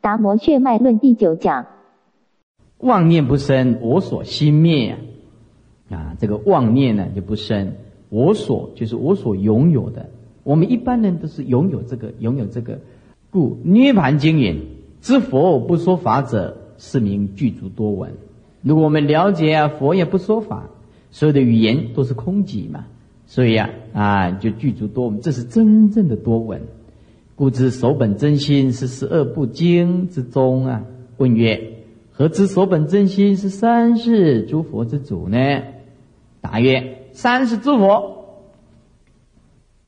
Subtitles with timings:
[0.00, 1.66] 达摩血脉论第九讲，
[2.78, 4.96] 妄念不生，我所心灭
[5.90, 6.16] 啊！
[6.18, 7.74] 这个妄念呢就不生，
[8.08, 10.08] 我所就是我所拥有的。
[10.42, 12.78] 我们一般人都是拥有这个，拥有这个。
[13.30, 14.68] 故涅盘经云
[15.02, 18.14] ：“知佛不说法者，是名具足多闻。”
[18.62, 20.70] 如果我们了解啊，佛也不说法，
[21.10, 22.86] 所有的语言都是空寂嘛，
[23.26, 26.62] 所以啊啊就具足多闻，这是真正的多闻。
[27.40, 30.82] 故知守本真心是十二部经之宗啊。
[31.16, 31.72] 问曰：
[32.12, 35.38] 何知守本真心是三世诸佛之主呢？
[36.42, 38.26] 答曰：三世诸佛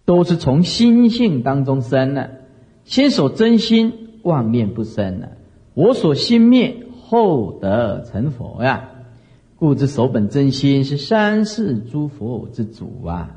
[0.07, 2.31] 都是从心性当中生的，
[2.85, 5.33] 先守真心，妄念不生了。
[5.75, 8.89] 我所心灭，后得成佛呀。
[9.59, 13.37] 故知守本真心是三世诸佛之主啊。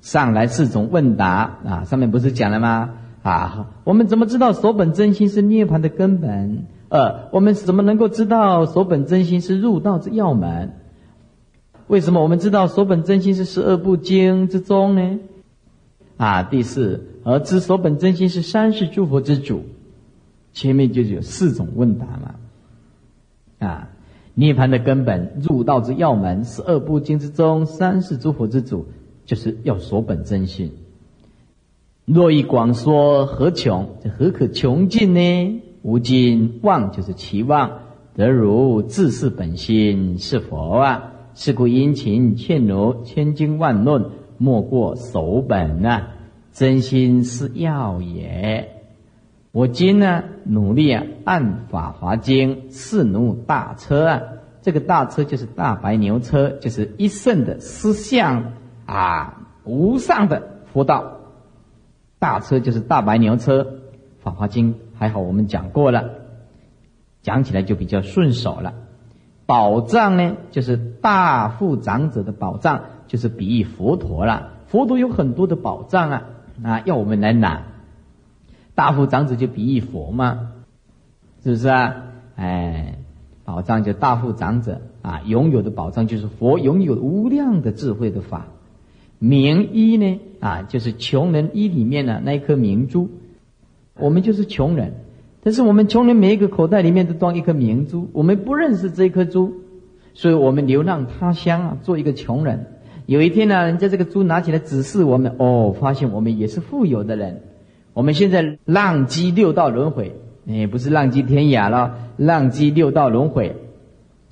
[0.00, 2.94] 上来四种问答啊，上面不是讲了吗？
[3.28, 6.64] 啊，我们怎么知道守本真心是涅槃的根本？
[6.88, 10.72] 呃，我们怎么能够知道守本真心是入道之要门？
[11.88, 15.18] 为什么我们知道守本真心是十二部经之宗呢？
[16.16, 19.62] 啊，第四，而知守本真心是三世诸佛之主，
[20.54, 22.34] 前面就有四种问答嘛。
[23.58, 23.90] 啊，
[24.32, 28.86] 涅槃的根本，入道之要门，十二部经之宗，三世诸佛之主，
[29.26, 30.72] 就是要守本真心。
[32.10, 33.86] 若以广说，何穷？
[34.02, 35.62] 这何可穷尽呢？
[35.82, 37.70] 无尽妄就是期望
[38.14, 41.12] 得如自是本心是佛啊！
[41.34, 44.06] 是故殷勤劝奴，千经万论，
[44.38, 46.14] 莫过守本啊！
[46.50, 48.70] 真心是要也。
[49.52, 54.22] 我今呢，努力啊，按法华经四奴大车啊，
[54.62, 58.54] 这个大车就是大白牛车，就是一圣的思想
[58.86, 61.17] 啊，无上的佛道。
[62.18, 63.62] 大车就是大白牛车，
[64.20, 66.10] 《法华经》还好，我们讲过了，
[67.22, 68.74] 讲起来就比较顺手了。
[69.46, 74.50] 宝藏呢，就是大富长者的宝藏，就是比喻佛陀了。
[74.66, 76.26] 佛陀有很多的宝藏啊，
[76.62, 77.62] 啊，要我们来拿。
[78.74, 80.50] 大富长者就比喻佛嘛，
[81.42, 82.04] 是不是啊？
[82.36, 82.98] 哎，
[83.44, 88.46] 宝藏就大富长者啊，拥有的宝藏就是佛拥有无量的智慧的法。
[89.18, 90.20] 名医呢？
[90.40, 93.08] 啊，就是穷人衣里面的那一颗明珠。
[93.98, 94.92] 我们就是穷人，
[95.42, 98.08] 但是我们穷人每一个口袋里面都装一颗明珠。
[98.12, 99.52] 我们不认识这颗珠，
[100.14, 102.66] 所以我们流浪他乡啊，做一个穷人。
[103.06, 107.42] 有一天呢，人家这个珠拿起来指示我们，哦，发现我们也是富有的人。
[107.92, 110.14] 我们现在浪迹六道轮回，
[110.46, 113.56] 哎，不是浪迹天涯了，浪迹六道轮回。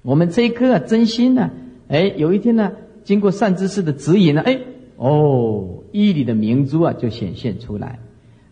[0.02, 1.50] 我们这一颗真心呢，
[1.88, 2.70] 哎，有一天呢，
[3.02, 4.60] 经过善知识的指引呢，哎。
[4.98, 7.98] 哦，衣里的明珠啊，就显现出来，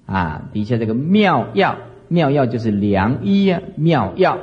[0.06, 1.78] 啊，底下这个妙药，
[2.08, 4.38] 妙药就是良医啊，妙药，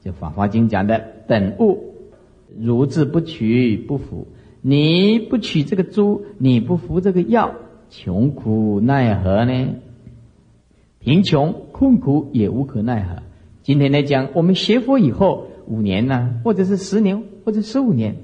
[0.00, 1.94] 就《法华经》讲的等物，
[2.58, 4.26] 如之不取不服，
[4.60, 7.54] 你不取这个珠，你不服这个药，
[7.90, 9.74] 穷苦奈何呢？
[10.98, 13.22] 贫穷困苦也无可奈何。
[13.62, 18.16] 今天来讲，我们学佛以后五年呢，或者是十年，或者十五年。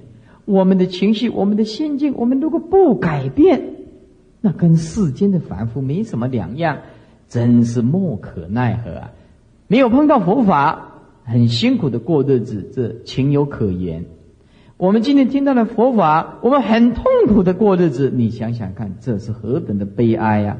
[0.48, 3.62] 我们的情绪，我们的心境，我们如果不改变，
[4.41, 6.78] 那跟世间的凡夫没什么两样，
[7.28, 9.10] 真是莫可奈何啊！
[9.66, 14.06] 没有碰到佛法，很辛苦的过日子，这情有可原。
[14.78, 20.56] 我们今天听到了佛法，我们很痛苦的过日子，你想想看，这是何等的悲哀呀！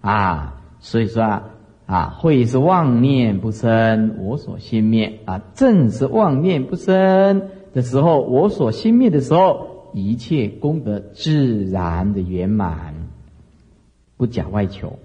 [0.00, 1.50] 啊，所以说啊，
[1.84, 7.42] 啊，会是妄念不生，我所心灭啊，正是妄念不生。
[7.72, 12.94] 的时候，我所心灭的时候，一切功德自然的圆满，
[14.16, 14.98] 不假外求，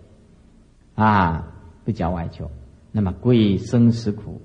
[0.95, 2.49] 啊，不假外求。
[2.91, 4.41] 那么归生死苦，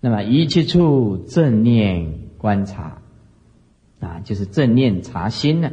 [0.00, 3.02] 那么一切处正念观察，
[4.00, 5.70] 啊，就是正念查心呢。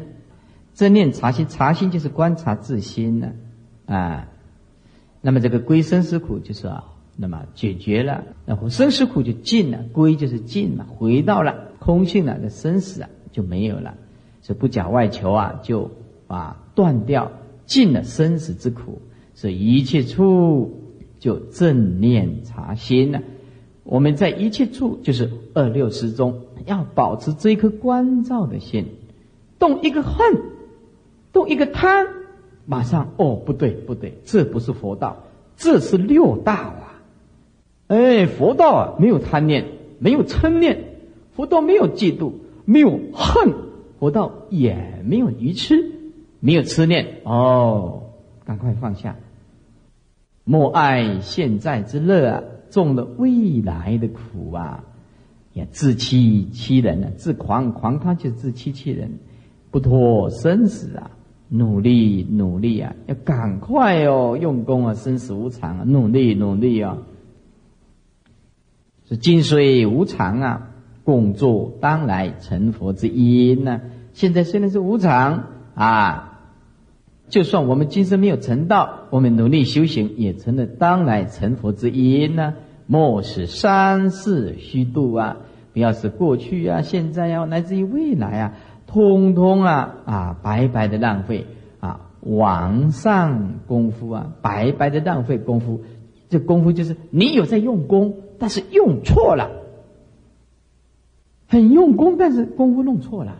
[0.73, 3.31] 正念查心，查心就是观察自心呢，
[3.85, 4.27] 啊。
[5.21, 6.83] 那么这个归生死苦就是啊。
[7.19, 13.95] 那么解决了，然后生死苦就尽了，归就是尽了，回到了空性了，那生死啊就没有了，
[14.41, 15.89] 所以不假外求啊，就
[16.27, 17.31] 啊断掉
[17.65, 19.01] 尽了生死之苦，
[19.33, 23.23] 所以一切处就正念查心了。
[23.83, 28.85] 我们在一切处就是二六时中要保持这一颗关照的心，
[29.57, 30.41] 动一个恨，
[31.33, 32.05] 动一个贪，
[32.67, 35.23] 马上哦不对不对，这不是佛道，
[35.55, 36.86] 这是六道啊。
[37.87, 39.65] 哎，佛道啊，没有贪念，
[39.99, 40.75] 没有嗔念；
[41.35, 42.33] 佛道没有嫉妒，
[42.65, 43.53] 没有恨；
[43.99, 45.91] 佛道也没有愚痴，
[46.39, 47.21] 没有痴念。
[47.23, 48.03] 哦，
[48.45, 49.15] 赶快放下，
[50.43, 54.83] 莫爱现在之乐啊，中了未来的苦啊！
[55.53, 59.17] 也自欺欺人啊，自狂狂他就自欺欺人，
[59.71, 61.11] 不脱生死啊！
[61.49, 66.97] 努力努力啊，要赶快哦，用功啊，生死无常啊，努力努力啊！
[69.09, 70.69] 是今虽无常啊，
[71.05, 73.79] 共作当来成佛之因呢。
[74.11, 75.43] 现在虽然是无常
[75.75, 76.39] 啊，
[77.29, 82.55] 就算我们今生没有成道，我们努力修行，也成了当来成佛之因呢。
[82.85, 85.37] 莫使三世虚度啊！
[85.73, 88.53] 不要是过去啊，现在啊，乃至于未来啊，
[88.87, 91.45] 通通啊啊，白白的浪费
[91.79, 95.81] 啊，往上功夫啊，白白的浪费功夫。
[96.27, 98.15] 这功夫就是你有在用功。
[98.39, 99.49] 但是用错了，
[101.47, 103.37] 很用功，但是功夫弄错了，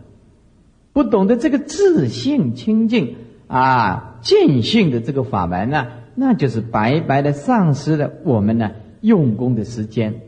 [0.93, 3.15] 不懂得这个自信清净
[3.47, 8.71] 啊见性的这个法门呢，那就是白白的丧失了我们呢
[9.01, 10.21] 用功的时间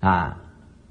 [0.00, 0.42] 啊！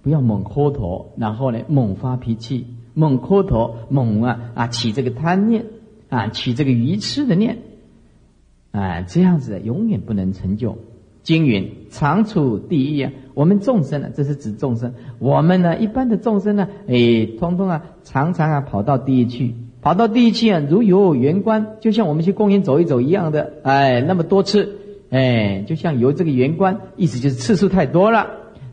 [0.01, 5.65] 不要猛磕头，然后呢猛发脾气，猛磕头，猛啊啊起这个贪念
[6.09, 7.57] 啊，起这个愚痴的念
[8.71, 10.77] 啊，这样子永远不能成就。
[11.25, 13.11] 经云：常处第一啊！
[13.33, 14.93] 我们众生呢，这是指众生。
[15.17, 24.77] 我们呢，一般的众生呢，哎，通通啊，常常啊，跑到第一去，跑到第一去啊，如游园观，就像我们去公园走一走一样的，哎，那么多次，
[25.09, 28.27] 哎，就像游这个园观，意思就是次数太多了。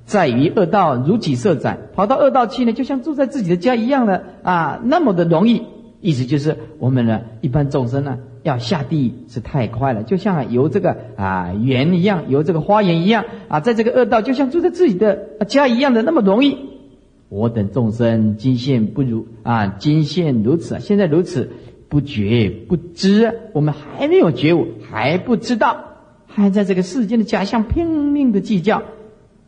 [0.05, 5.63] 在于恶道如己设展，跑到恶道去呢，就像住在自己的家一样的啊，那么的容易。
[6.03, 8.19] 意思就是我们呢，一般众生呢。
[8.43, 16.59] 要下地是太快了，就像游这个啊园一样，游这个花园一样啊，在这个恶道就像住在自己的家一样的那么容易。
[17.29, 21.51] 我等众生今现不如啊，今现如此，现在如此
[21.89, 25.85] 不觉不知，我们还没有觉悟，还不知道，
[26.27, 28.83] 还在这个世间的假象拼命的计较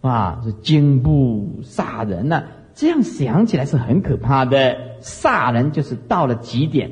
[0.00, 2.44] 啊，是惊怖杀人呐！
[2.74, 6.90] 这样想起来是很可怕的，杀人就是到了极点。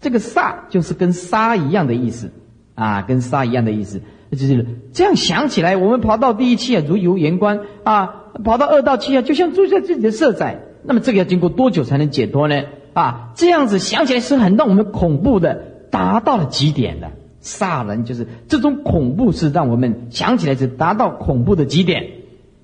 [0.00, 2.30] 这个煞就是跟杀一样的意思，
[2.74, 4.00] 啊，跟杀一样的意思，
[4.30, 10.60] 就是这样想起来，我们跑到第一期啊，如游园观啊，跑到二道期啊，就像住在自己的色彩。
[10.82, 12.62] 那么这个要经过多久才能解脱呢？
[12.94, 17.10] 啊，这样子想起来是很让我们恐怖的，达到了极点的。
[17.42, 22.04] 杀人就是这种恐怖，是让我们想起来是达到恐怖的极点。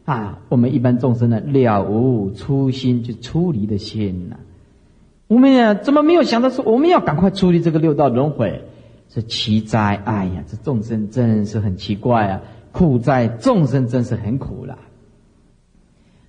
[0.04, 4.36] 啊，我们一般众生呢，了无初心，就出离的心呐。
[5.28, 8.62] 我们呀，怎么没有想到说我们要赶快处理这个六道轮回？
[9.08, 10.00] 这奇哉！
[10.04, 12.40] 哎呀，这众生真是很奇怪啊！
[12.72, 14.78] 苦在众生真是很苦了。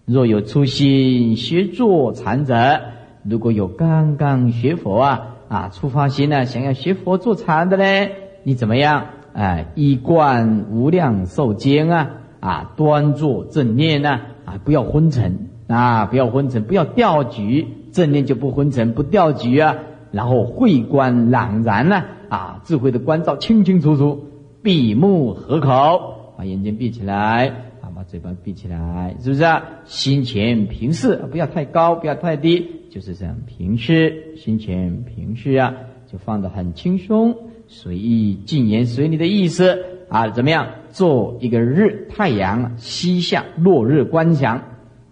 [0.06, 2.80] 若有初心学坐禅者，
[3.24, 8.10] 如果有刚刚学佛啊啊，出发心呢，想要学佛坐禅的呢，
[8.44, 9.08] 你怎么样？
[9.34, 17.68] 哎，一贯无量寿经啊啊，端坐正念呢啊，不要昏沉啊，不要昏沉，不要掉举。
[17.92, 19.78] 正念就不昏沉，不掉举啊，
[20.12, 24.26] 然后慧观朗然呢，啊，智慧的关照清清楚楚，
[24.62, 27.48] 闭目合口，把眼睛闭起来，
[27.82, 29.64] 啊，把嘴巴闭起来，是不是啊？
[29.86, 35.74] 心前平视，不要太高，不要太低，就是这样平视，心前平视啊，
[36.12, 37.36] 就放得很轻松，
[37.68, 40.68] 随意静言随你的意思啊，怎么样？
[40.90, 44.62] 做一个日太阳西向落日观想，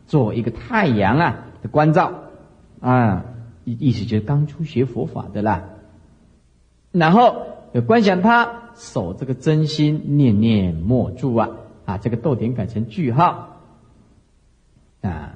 [0.07, 2.11] 做一个太阳啊的关照。
[2.85, 3.25] 啊，
[3.63, 5.63] 意意思就是刚初学佛法的啦，
[6.91, 11.49] 然后有观想他守这个真心，念念默住啊
[11.85, 13.57] 啊，这个逗点改成句号。
[15.01, 15.33] 啊，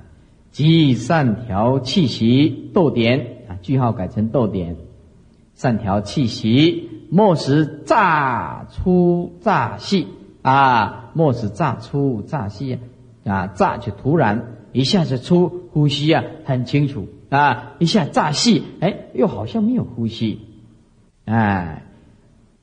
[0.52, 4.76] 即善调气息，逗点啊，句号改成逗点，
[5.56, 10.08] 善调气息，莫使乍出乍细
[10.44, 12.78] 啊，莫使乍出乍细
[13.26, 17.08] 啊，乍就突然一下子出呼吸啊，很清楚。
[17.30, 20.40] 啊，一下乍细，哎，又好像没有呼吸，
[21.26, 21.84] 哎，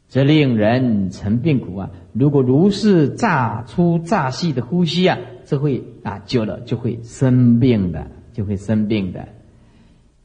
[0.09, 1.91] 这令人成病苦啊！
[2.13, 9.29] 如果如是乍出乍细的呼吸啊，这会啊久了就会生病的，就会生病的。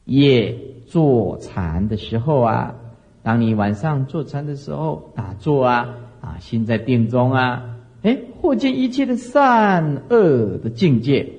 [0.04, 2.74] 夜坐禅的时候啊，
[3.22, 11.32] 当你晚上坐禅的时候打坐啊，啊，心在定中啊，哎，或见一切的善恶的境界。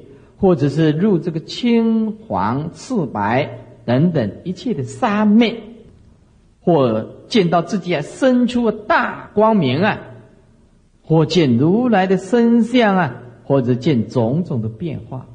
[0.43, 5.63] 或者是入这个青黄赤白等等一切的三昧，
[6.59, 10.01] 或见到自己啊生出大光明啊，
[11.01, 15.27] 或见如来的身相啊，或者见种种的变化。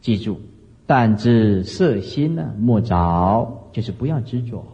[0.00, 0.40] 记住，
[0.86, 4.64] 但知色心呢，莫着，就是不要执着。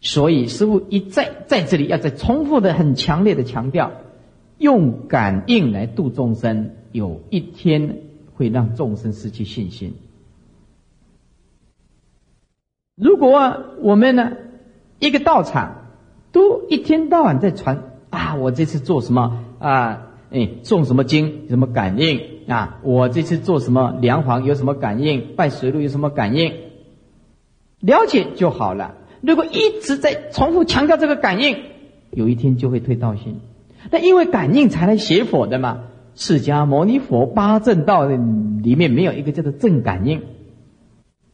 [0.00, 3.92] 所以师父一再在这里要再重复的很强烈的强调，
[4.58, 7.98] 用感应来度众生，有一天
[8.34, 9.94] 会让众生失去信心。
[12.96, 14.32] 如果我们呢，
[15.00, 15.88] 一个道场
[16.30, 20.10] 都一天到晚在传啊，我这次做什么啊？
[20.30, 21.48] 哎，诵什么经？
[21.48, 22.78] 什么感应啊？
[22.82, 25.34] 我这次做什么梁皇有什么感应？
[25.36, 26.54] 拜水路有什么感应？
[27.80, 28.96] 了解就好了。
[29.20, 31.58] 如果一直在重复强调这个感应，
[32.10, 33.40] 有一天就会退道心。
[33.90, 35.84] 那因为感应才来写佛的嘛。
[36.14, 40.22] 释迦牟尼佛八正道里面没有一个叫做正感应，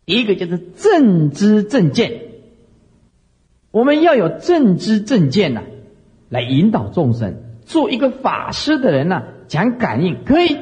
[0.04, 2.22] 一个叫做正知正见。
[3.70, 5.62] 我们要有正知正见呐，
[6.28, 7.36] 来引导众生。
[7.62, 10.56] 做一个法师的人呢，讲感应可以，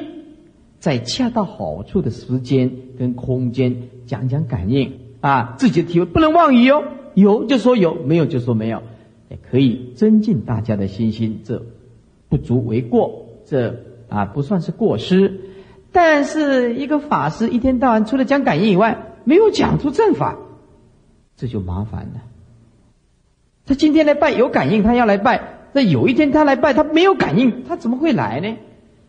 [0.79, 6.83] 在恰到好处的时间跟空间讲讲感应啊，自己的体会不能妄语哦。
[7.15, 8.83] 有就说有，没有就说没有，
[9.29, 11.65] 也可以增进大家的信心，这
[12.29, 13.75] 不足为过，这
[14.09, 15.39] 啊不算是过失。
[15.91, 20.37] 但是一个法师一天到晚除了讲感应以外，没有讲出正法，
[21.35, 22.21] 这就麻烦了。
[23.65, 28.57] 他今天来拜有感应，他要来拜，那有一天他来拜，他没有感应，他怎么会来呢？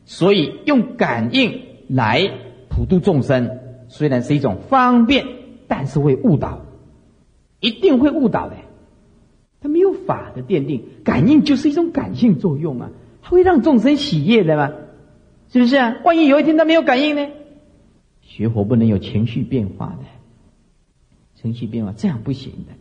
[0.04, 2.30] 所以用感应来
[2.68, 5.26] 普度众生，虽然是一种方便，
[5.68, 6.60] 但是会误导。
[7.60, 8.56] 一定会误导的，
[9.60, 12.88] 他没有法的奠定，感应就是一种感性作用嘛，
[13.22, 14.72] 会让众生喜悦的嘛，
[15.52, 15.96] 是不是啊？
[16.04, 17.26] 万一有一天他没有感应呢？
[18.22, 20.04] 学佛不能有情绪变化的，
[21.34, 22.72] 情绪变化这样不行的。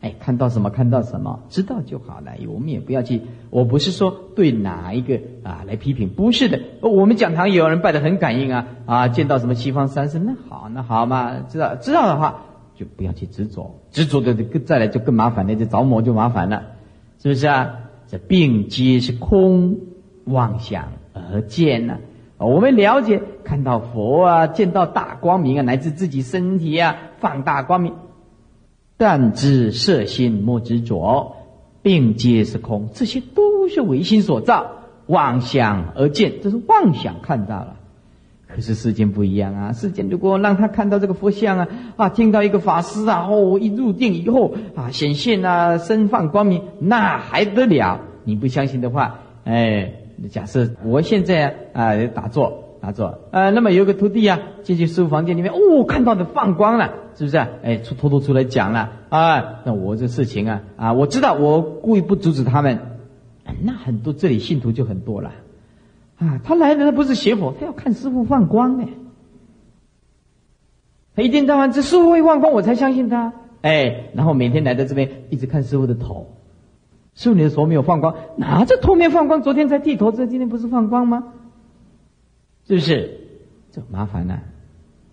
[0.00, 2.32] 哎，看到什么看到什么，知道就好了。
[2.48, 6.60] 我们也不要去，我不是说对哪一个啊来批评，不是的。
[6.80, 12.42] 我们讲堂也有人拜的很感应啊啊，见到什么西方三圣，那好那好嘛，知道知道的话。
[12.76, 16.72] 就不要去执着，执着的更再来就更麻烦了，就着魔就麻烦了，
[17.18, 17.78] 是不是啊？
[18.06, 19.78] 这病皆是空
[20.26, 20.92] 妄想
[21.32, 21.98] 而见呢？
[22.38, 27.94] 我们了解看到佛啊，见到大光明啊，乃至自己身体啊，放大光明，
[28.96, 31.36] 但知色心莫执着，
[31.82, 34.66] 病皆是空，这些都是唯心所造，
[35.06, 37.76] 妄想而见，这是妄想看到了。
[38.48, 39.72] 可是世间不一样啊！
[39.72, 48.00] 世间如果让他看到这个佛像啊，啊，听到一个法师啊，哦，一入定以后啊，显现啊，身放光明，那还得了？
[48.24, 49.94] 你不相信的话，哎，
[50.30, 57.36] 假设我现在啊打坐打坐，呃，那么有个徒弟啊进去师傅房间里面，哦，看到的放光了，是不是？
[57.36, 62.78] 哎，出偷偷出来讲了啊，那我这事情啊啊，我知道我故意不阻止他们，
[63.62, 65.32] 那很多这里信徒就很多了。
[66.18, 68.88] 啊，他来的他不是邪佛，他要看师傅放光呢。
[71.14, 73.32] 他一天到晚这师傅会放光，我才相信他。
[73.62, 76.35] 哎，然后每天来到这边，一直看师傅的头。
[77.16, 79.42] 师傅你的手没有放光，哪这头没放光？
[79.42, 81.32] 昨天才剃头，这今天不是放光吗？
[82.68, 83.20] 是不是？
[83.72, 84.40] 这麻烦了，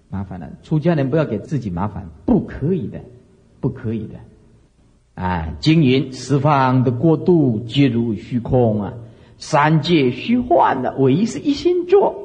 [0.10, 0.50] 麻烦了。
[0.64, 3.00] 出家人不要给自己麻烦，不可以的，
[3.62, 4.16] 不可以的。
[5.16, 8.94] 啊，经营十方的过度，皆如虚空啊。
[9.38, 12.16] 三界虚幻的，唯一是一心做，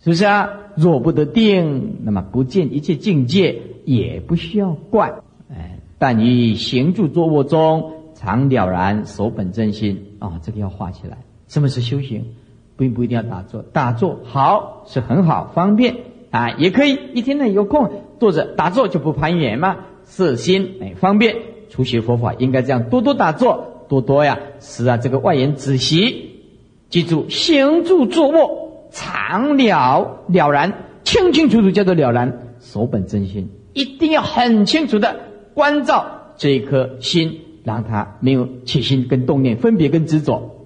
[0.00, 0.50] 是不是啊？
[0.76, 5.20] 若不得定，那么不见一切境界，也不需要怪。
[5.50, 11.16] 哎，但于行住坐卧中，常了然守本真心啊，这个要画起来。
[11.48, 12.34] 什么是修行？
[12.76, 15.96] 并不一定要打坐，打坐好是很好，方便
[16.30, 21.36] 啊，也可以一天内有空坐着打坐，就不攀缘嘛，是心哎，方便。
[21.70, 23.68] 初学佛法应该这样，多多打坐。
[23.88, 26.42] 多多呀，是啊，这个外言仔细，
[26.90, 30.72] 记住，行住坐卧，常了了然，
[31.02, 35.16] 清清楚楚叫做了然，守本真心，一定要很清楚的
[35.54, 40.56] 关照这一颗心，让他没有起心跟动念，分别跟执着。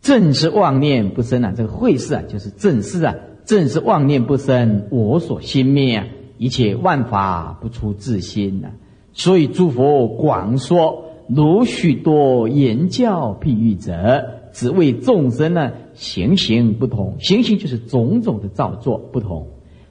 [0.00, 3.14] 正是妄念不生啊，这个会是啊，就是正是啊，
[3.44, 6.06] 正是妄念不生，我所心灭啊，
[6.38, 8.68] 一切万法不出自心呐，
[9.12, 11.04] 所以诸佛广说。
[11.30, 19.46] 如许多言教譬喻者，只为众生呢行行不同，行行就是种种的造作不同，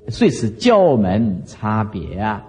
[0.07, 2.43] 遂使教门差别啊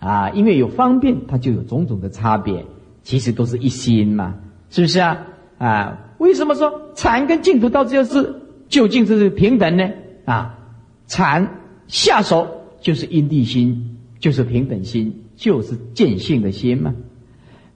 [0.00, 0.30] 啊！
[0.30, 2.64] 因为有方便，它就有种种的差别，
[3.02, 4.34] 其实都是一心嘛，
[4.70, 5.26] 是不是啊？
[5.58, 8.34] 啊，为什么说禅跟净土到最后是
[8.68, 9.90] 究竟是平等呢？
[10.24, 10.58] 啊，
[11.06, 12.48] 禅下手
[12.80, 16.94] 就是因地心，就是平等心，就是见性的心嘛。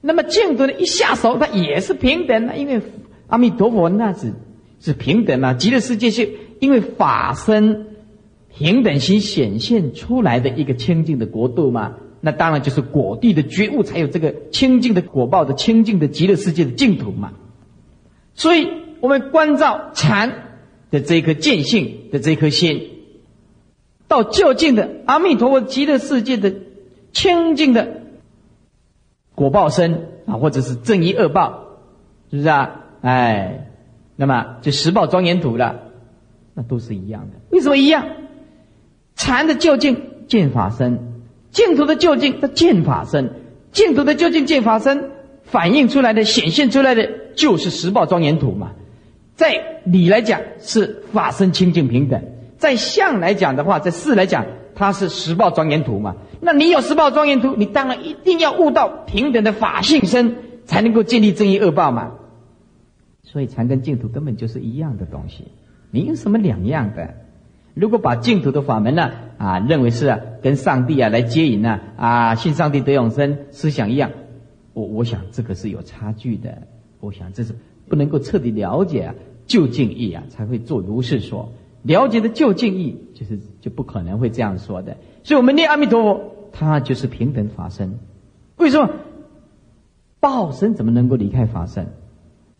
[0.01, 2.81] 那么净土的一下手，它也是平等的，因为
[3.27, 4.33] 阿弥陀佛那是
[4.79, 5.53] 是平等嘛。
[5.53, 6.27] 极乐世界是
[6.59, 7.85] 因为法身
[8.55, 11.97] 平等心显现出来的一个清净的国度嘛。
[12.25, 17.33] 那当然就是果地的觉悟，才有这个清净的果报的清净的极乐世界的净土嘛。
[18.33, 18.67] 所以，
[18.99, 20.57] 我们关照禅
[20.89, 22.89] 的这颗见性的这颗心，
[24.07, 26.51] 到就近的阿弥陀佛极乐世界的
[27.13, 28.01] 清净的
[29.35, 31.77] 果报身啊，或者是正义恶报，
[32.31, 32.85] 是不是啊？
[33.01, 33.67] 哎，
[34.15, 35.79] 那么就十报庄严土了，
[36.55, 37.37] 那都是一样的。
[37.51, 38.03] 为什么一样？
[39.15, 41.11] 禅的究竟见法身。
[41.55, 43.27] 净土的究竟，它见法身；
[43.71, 45.11] 净土的究竟见法身，
[45.43, 48.73] 反映出来的、显现出来的，就是十报庄严土嘛。
[49.35, 52.21] 在理来讲是法身清净平等，
[52.57, 54.45] 在相来讲的话，在事来讲，
[54.75, 56.17] 它是十报庄严土嘛。
[56.41, 60.35] 那你有十报庄严土，你当然一定要悟到平等的法性身，
[60.65, 62.11] 才能够建立正义恶报嘛。
[63.23, 65.45] 所以禅跟净土根本就是一样的东西，
[65.89, 67.13] 你有什么两样的？
[67.73, 74.11] 如果把净土的法门呢啊认为是跟上帝啊来接引呢啊信上帝得永生思想一样，
[74.73, 76.67] 我我想这个是有差距的。
[76.99, 77.55] 我想这是
[77.89, 79.15] 不能够彻底了解啊
[79.47, 81.51] 究竟义啊才会做如是说。
[81.81, 84.97] 了解的究竟义就是就不可能会这样说的。
[85.23, 86.21] 所以我们念阿弥陀佛，
[86.51, 87.97] 他就是平等法身。
[88.57, 88.91] 为什么
[90.19, 91.87] 报身怎么能够离开法身？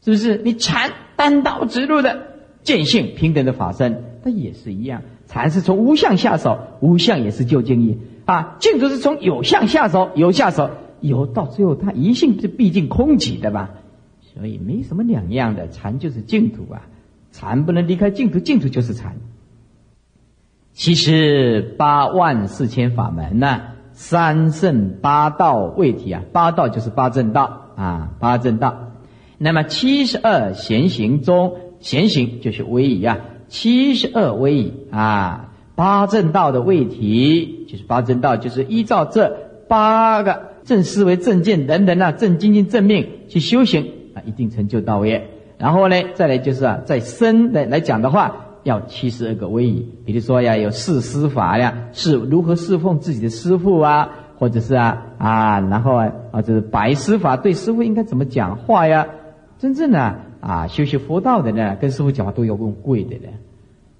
[0.03, 4.03] 是不是你禅单刀直入的见性平等的法身？
[4.23, 8.55] 它也是一样，禅是从无相下手，无相也是究竟义啊。
[8.59, 10.69] 净土是从有相下手，有下手，
[11.01, 13.71] 有到最后它一性是毕竟空寂的吧，
[14.21, 15.67] 所以没什么两样的。
[15.69, 16.83] 禅就是净土啊，
[17.31, 19.17] 禅不能离开净土，净土就是禅。
[20.73, 23.61] 其实八万四千法门呢，
[23.93, 28.91] 三圣八道未体啊，八道就是八正道啊，八正道。
[29.37, 33.17] 那么七十二贤行中，贤行就是威仪啊。
[33.55, 39.33] 七十二位啊，八正道的位题就是八正道，就是依照这
[39.69, 45.29] 八个正思维、正见等等啊，正精进、正命去修行啊，一定成就道业。
[45.57, 59.07] 然后呢，再来就是啊，在身来来讲的话，要七十二个威仪，比如说呀，有四师法呀，是如何侍奉自己的师傅啊，或者是啊啊，然后啊啊，这是白师法，对师傅应该怎么讲话呀？
[59.59, 60.15] 真正的。
[60.41, 63.29] 啊，修习佛道的呢，跟师傅讲话都要用跪的呢。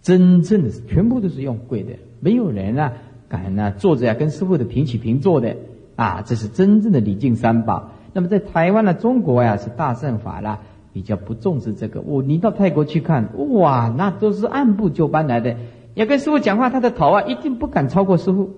[0.06, 2.94] 真正的全部都是用跪的，没有人啊
[3.28, 5.56] 敢呢坐着呀跟师傅的平起平坐的
[5.96, 6.22] 啊。
[6.24, 7.90] 这是真正的礼敬三宝。
[8.14, 10.60] 那么在台湾呢，中国呀是大乘法啦，
[10.94, 12.02] 比较不重视这个。
[12.02, 15.56] 我你到泰国去看，哇，那都是按部就班来的。
[15.96, 18.52] 要跟师傅讲话，他的头啊一定不敢超过师傅。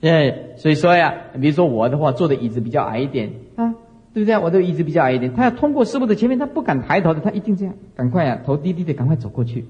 [0.00, 3.74] 哎，所以说呀，比如说我的话，坐的椅子比较矮一点啊。
[4.12, 4.38] 对不对？
[4.38, 9.64] 我的椅子比较矮一点，他要通过师傅的前面，他不敢抬头的，他一定这样，赶快啊，头低低的，赶快走过去，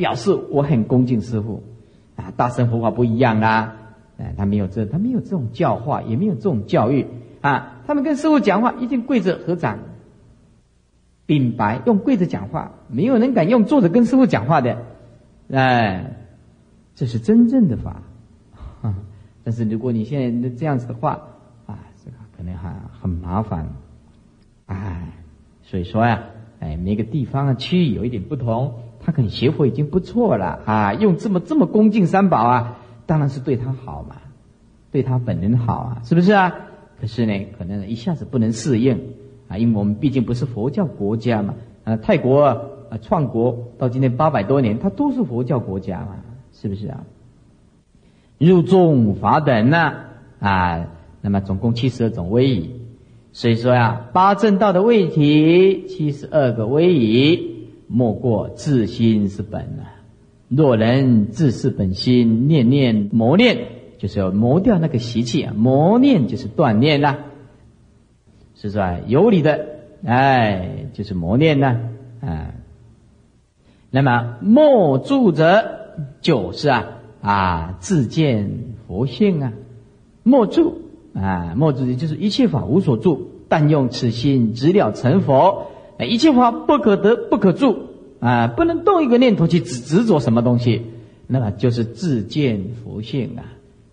[0.00, 1.62] 表示我很恭敬师傅。
[2.16, 3.76] 啊，大乘佛法不一样啦，
[4.18, 7.06] 哎，他没有这，他没有这种教化，也没有这种教育
[7.40, 7.80] 啊。
[7.86, 9.78] 他们跟师傅讲话，一定跪着合掌，
[11.24, 14.76] 禀白，用跪着讲话，没有人敢用坐着跟师傅讲话的，
[15.50, 16.16] 哎，
[16.94, 18.02] 这是真正的法。
[19.42, 21.22] 但是如果你现在这样子的话，
[21.64, 23.66] 啊，这个可能还很麻烦，
[24.66, 25.12] 哎，
[25.62, 26.24] 所以说呀，
[26.58, 34.16] 哎，每个地方啊区域有一点不同，他可能学佛已经不错了啊，用这么这么恭敬三宝啊，当然是对他好嘛，
[34.92, 36.54] 对他本人好啊，是不是啊？
[37.00, 39.00] 可是呢，可能一下子不能适应
[39.48, 42.60] 啊，因为我们毕竟不是佛教国家嘛，啊，泰国啊
[43.02, 46.16] 创国到今天八百多年，它都是佛教国家嘛，
[46.52, 47.02] 是不是啊？
[48.38, 49.92] 入众法等呢
[50.38, 50.86] 啊。
[51.22, 52.80] 那么总共七十二种威仪，
[53.32, 57.59] 所以说呀，八正道的位体七十二个威仪，
[57.90, 59.98] 莫过自心是本啊。
[60.48, 63.66] 若人自是本心，念念磨练，
[63.98, 65.52] 就是要磨掉那个习气啊。
[65.56, 67.18] 磨练就是锻炼啦，
[68.54, 69.66] 是说有理的，
[70.04, 71.80] 哎，就是磨练呐，
[72.20, 72.54] 啊。
[73.90, 75.64] 那么莫住者，
[76.20, 76.86] 就是啊
[77.20, 79.52] 啊，自见佛性啊，
[80.22, 80.82] 莫住。
[81.12, 85.66] 啊，莫住就是一切法无所住，但用此心直了成佛。
[86.04, 87.88] 一切法不可得，不可住
[88.20, 90.82] 啊，不能动一个念头去执执着什么东西，
[91.26, 93.44] 那么就是自见佛性啊。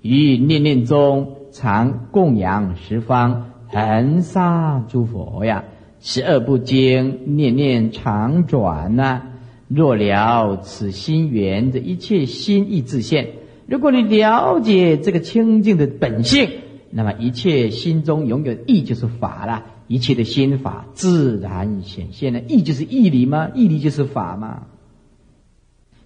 [0.02, 5.64] 于念念中常供养十方恒沙诸佛呀，
[6.00, 9.22] 十二不经，念念常转呐。
[9.68, 13.30] 若了此心源，这一切心意自现。
[13.66, 16.50] 如果你了解这个清净的本性。
[16.90, 22.40] 那么一切心中拥有意就是法了，一切的心法自然显现了。
[22.40, 23.50] 义就是义理吗？
[23.56, 24.64] 义理就是法吗？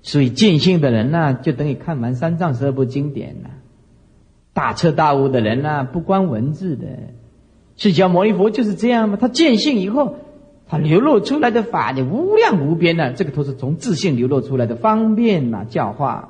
[0.03, 3.49] 所以见性的人呢，就等于看完三藏十二部经典了。
[4.53, 6.85] 大彻大悟的人呐，不关文字的。
[7.77, 10.17] 释迦牟尼佛就是这样嘛，他见性以后，
[10.67, 16.29] 他流露出来的法就无量无边的，这个都是从自性流露出来的方便呐教化。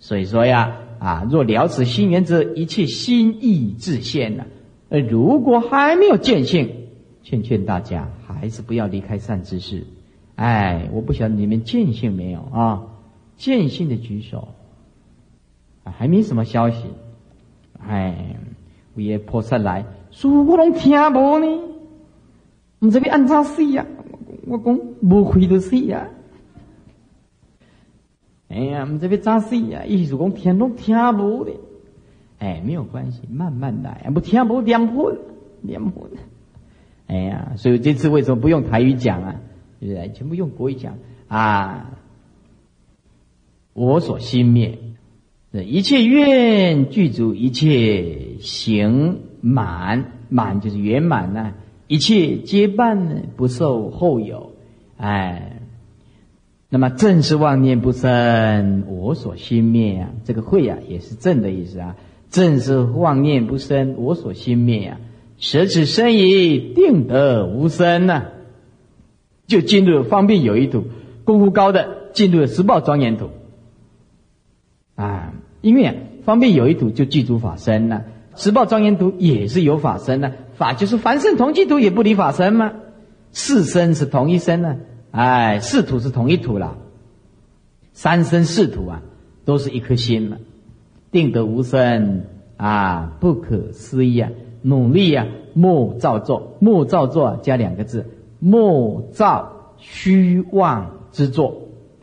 [0.00, 4.44] 所以说呀，啊，若了此心原则，一切心意自现呐。
[4.88, 6.88] 呃，如果还没有见性，
[7.22, 9.86] 劝劝大家，还是不要离开善知识。
[10.36, 12.86] 哎，我不晓得你们见性没有啊？
[13.36, 14.48] 见性的举手，
[15.84, 16.84] 还没什么消息。
[17.78, 18.36] 哎，
[18.94, 19.84] 我也菩萨来。
[20.10, 21.46] 说我拢听无呢，
[22.80, 23.84] 唔知要安怎死呀？
[24.46, 26.08] 我我讲无亏就死呀！
[28.48, 29.84] 哎呀，唔知要咋死呀？
[29.84, 31.52] 意思讲听拢听无的，
[32.38, 35.14] 哎，没有关系，慢慢来，不听无念佛，
[35.60, 36.08] 念佛。
[37.06, 39.36] 哎呀，所以这次为什么不用台语讲啊？
[39.80, 40.12] 对不对？
[40.12, 40.98] 全部用国语讲
[41.28, 41.90] 啊！
[43.72, 44.78] 我所心灭，
[45.52, 49.20] 一切愿具足，一切行。
[49.40, 51.52] 满满就是圆满呐，
[51.86, 54.54] 一切皆办呢，不受后有，
[54.96, 55.60] 哎，
[56.68, 61.94] 那么正是妄念不生，我所心灭啊，这个会啊也是正的意思啊，
[62.30, 65.00] 正是妄念不生，我所心灭啊，
[65.38, 68.24] 舍此生已，定得无生呐，
[69.46, 70.84] 就进入方便有一土，
[71.24, 73.30] 功夫高的进入了十报庄严土，
[74.94, 78.04] 啊，因为方便有一土就具足法身了。
[78.36, 82.72] 十报庄严土也是有法身的，法就是凡圣同居土也不离法身吗？
[83.32, 84.76] 四身是同一身呢，
[85.10, 86.78] 哎，四土是同一土了，
[87.92, 89.02] 三身四土啊，
[89.44, 90.38] 都是一颗心了，
[91.18, 92.22] 定得无生
[92.56, 94.30] 啊，不可思议啊！
[94.62, 98.06] 努力啊，莫造作，莫造作加两个字，
[98.38, 101.62] 莫造虚妄之作，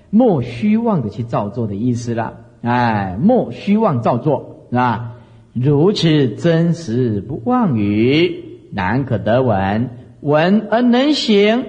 [0.10, 5.14] 莫虚妄的去造作的意思了，哎，莫虚妄造作啊？
[5.54, 9.92] 如此真实不妄语，难可得闻。
[10.20, 11.64] 闻而能行，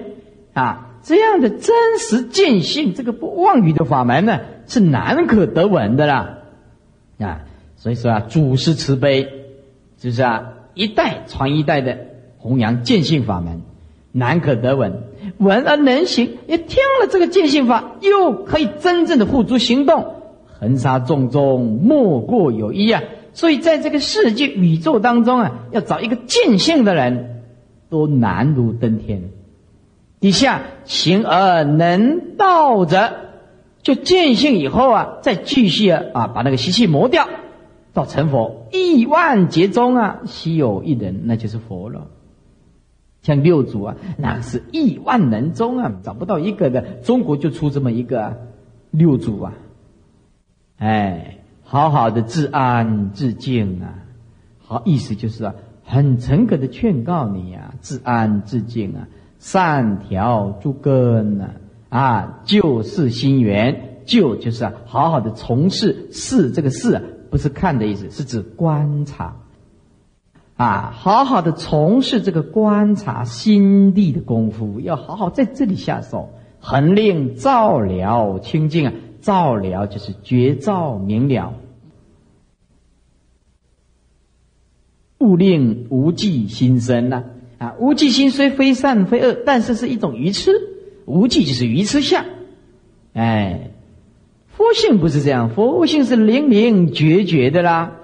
[0.51, 6.36] 啊，这样的真实见性，这个不妄语的法门呢，是难可得闻的啦。
[7.19, 7.41] 啊，
[7.75, 9.23] 所以说啊，祖师慈悲，
[9.99, 10.53] 是不是啊？
[10.73, 11.97] 一代传一代的
[12.37, 13.61] 弘扬见性法门，
[14.11, 15.03] 难可得闻。
[15.37, 20.15] 闻而能行，也听了这个见性法，又可以真正的付诸行动，
[20.59, 23.01] 横杀众中，莫过有一啊。
[23.33, 27.43] 所以，在这个世界宇宙当中啊，要找一个见性的人，
[27.89, 29.29] 都难如登天。
[30.19, 33.13] 底下行而能道者，
[33.87, 37.29] 就见性以后啊，再继续啊啊，把那个习气磨掉，
[37.93, 42.07] 到成佛，亿万劫中啊，稀有一人，那就是佛了。
[43.21, 48.35] 像六祖啊，那是亿万人中啊，找不到一个的，中国就出这么一个
[48.91, 49.53] 六祖啊，
[50.79, 51.35] 哎。
[51.69, 53.95] 好好的自安自静啊，
[54.57, 61.51] 好意思就是啊，很诚恳的劝告你呀，自安自静啊，善调诸根啊，
[61.89, 69.35] 啊，救世心源，就就是啊，好好的从事事这个事啊，不是看的意思，是指观察，
[70.55, 78.93] 啊，好好的从事这个观察心地的功夫，要好好在这里下手，恒令照了清净啊。
[79.19, 81.53] 照了就是绝照明了，
[85.17, 87.23] 勿令无忌心生呐
[87.57, 87.75] 啊！
[87.77, 90.51] 无忌心虽非善非恶，但是是一种愚痴。
[91.07, 92.25] 无忌就是愚痴相，
[93.13, 93.71] 哎，
[94.47, 97.95] 佛性不是这样，佛性是灵灵绝绝的啦。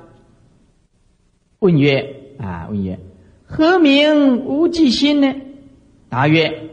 [1.59, 2.99] 问曰啊，问曰，
[3.45, 5.35] 何名无忌心呢？
[6.07, 6.69] 答曰：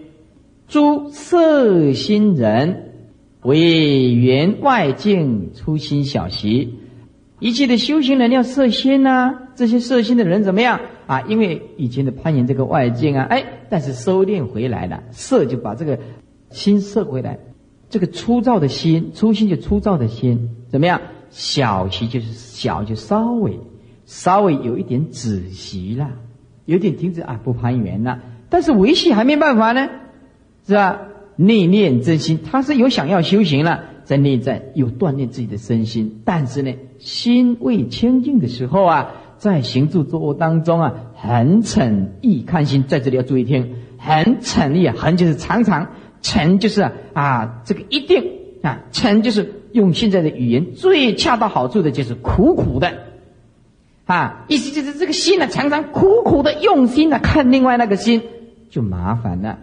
[0.68, 2.86] 诸色心人。
[3.42, 6.74] 为缘外境初心小习，
[7.40, 9.34] 一切的修行人要摄心呐。
[9.56, 11.22] 这些摄心的人怎么样啊？
[11.22, 15.98] 因为以前的攀岩这个外境啊，哎，但是收敛回来了，摄就把这个
[16.50, 17.38] 心摄回来。
[17.88, 21.00] 这个粗糙的心，粗心就粗糙的心，怎么样？
[21.30, 23.58] 小习就是小，就稍微
[24.04, 26.10] 稍微有一点止息了，
[26.66, 28.20] 有点停止啊，不攀缘了。
[28.48, 29.88] 但是维系还没办法呢，
[30.66, 31.02] 是吧？
[31.36, 45.88] 内念真心，他是有想要修行了，在内在有锻炼自己的身心，但是呢，心未清净的时候啊，在行住坐卧当中啊，很沉意看心，在这里要注意听，很沉意啊，很就是常常
[46.22, 48.32] 沉就是啊，这个一定
[48.62, 52.92] 啊，沉就是用现在的语言最恰到好处的就是苦苦的
[54.04, 58.22] 啊，意思就是这个心呢，常常苦苦的用心的看另外那个心，
[58.68, 59.58] 就麻烦了。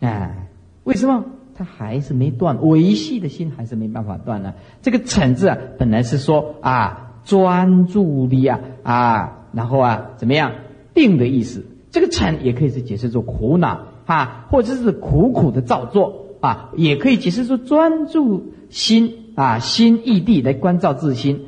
[0.00, 0.48] 哎，
[0.84, 1.24] 为什么
[1.60, 4.54] 他还是没断维系的心还是没办法断呢？
[4.80, 10.52] 这个“嗔”字啊，本来是说啊，专注力啊啊，然后啊怎么样
[10.94, 11.66] 定的意思？
[11.90, 21.44] 这个沉也可以是解释作苦恼啊，或者是苦苦的造作啊，也可以解释说专注心啊，心异地来关照自心。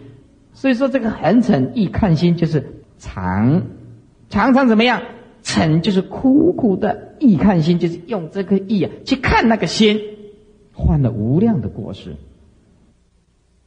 [0.53, 3.62] 所以说这个很沉易看心就是常
[4.29, 5.01] 常常怎么样？
[5.42, 10.00] 沉就是苦苦的意看心，就是用这个意啊去看那个心，
[10.72, 12.16] 换了无量的果实。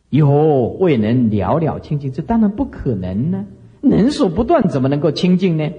[0.09, 3.45] 有未能了了清净，这当然不可能呢。
[3.81, 5.69] 能所不断，怎么能够清净呢？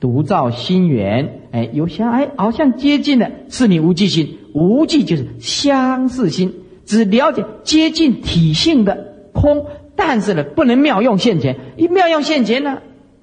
[0.00, 4.38] 独照心源，哎，有相哎，好像接近了，是你无记心。
[4.52, 11.56] 无记就是相似心，只了解接近体性的空，但是呢，不能妙用现前。
[11.76, 12.82] 一妙用现前呢，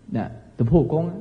[0.10, 1.14] 那都破功啊。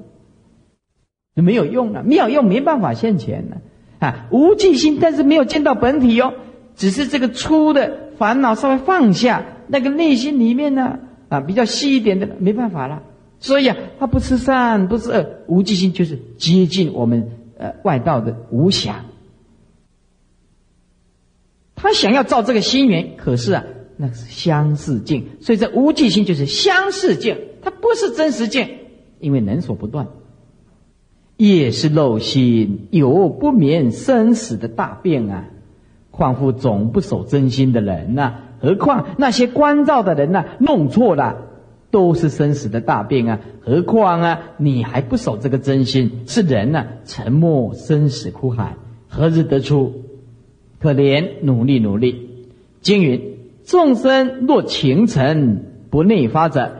[1.42, 3.58] 没有用了，没有用没办法现前了
[3.98, 4.26] 啊！
[4.30, 6.34] 无记心，但是没有见到本体哟，
[6.76, 10.98] 只是这个粗的烦恼稍微放下，那个内心里面呢
[11.28, 13.02] 啊比较细一点的没办法了。
[13.40, 19.04] 所以啊，他不吃善，不吃恶，无记心就是接近我们呃外道的无想。
[21.76, 23.64] 他想要造这个心源，可是啊，
[23.96, 28.68] 那是相似境，所以这无记心就是相似境，它不是真实境，
[29.20, 30.08] 因为能所不断。
[31.38, 35.44] 也是漏心，有不免生死的大病啊！
[36.10, 41.36] 况复总不守真心的人呐，何况那些关照的人呐，弄错了，
[41.92, 43.38] 都是生死的大病啊！
[43.64, 48.74] 何况啊，你还不守这个真心，是人呐，沉默生死苦海，
[49.08, 49.92] 何日得出？
[50.80, 52.30] 可怜努力努力。
[52.80, 56.72] 经云：众生若情诚不内发者，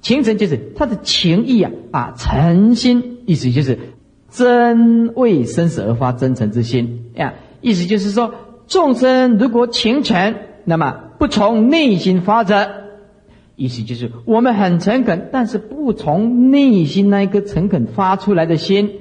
[0.00, 3.15] 情诚就是他的情意啊啊，诚心。
[3.26, 3.78] 意思就是
[4.30, 7.34] 真为生死而发真诚之心呀。
[7.60, 8.34] 意思就是说，
[8.66, 12.68] 众生如果虔诚，那么不从内心发者，
[13.56, 18.92] 意思就是我们很诚恳，但是不从内心那一颗诚恳发出来的心，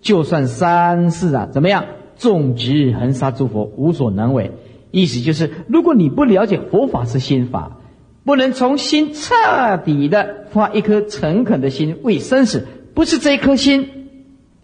[0.00, 1.84] 就算三世啊怎么样，
[2.16, 4.52] 种植恒沙诸佛无所能为。
[4.90, 7.80] 意思就是，如果你不了解佛法是心法，
[8.24, 9.34] 不能从心彻
[9.84, 12.66] 底的发一颗诚恳的心为生死。
[12.94, 13.88] 不是这一颗心，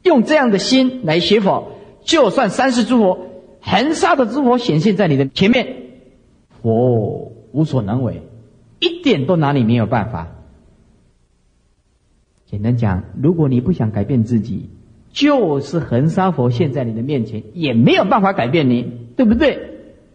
[0.02, 3.26] 用这样的心来学佛，就算三世诸佛、
[3.60, 5.76] 恒沙的诸佛显现在你的前面，
[6.62, 8.22] 佛无所能为，
[8.80, 10.28] 一点都拿你没有办法。
[12.46, 14.70] 简单讲，如果你不想改变自己，
[15.12, 18.82] 就是恒沙佛现，在你的面前，也没有办法改变你，
[19.16, 19.58] 对不对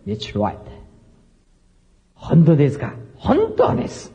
[0.08, 0.56] ？It's right。
[2.16, 4.10] 很多的是干，很多的是，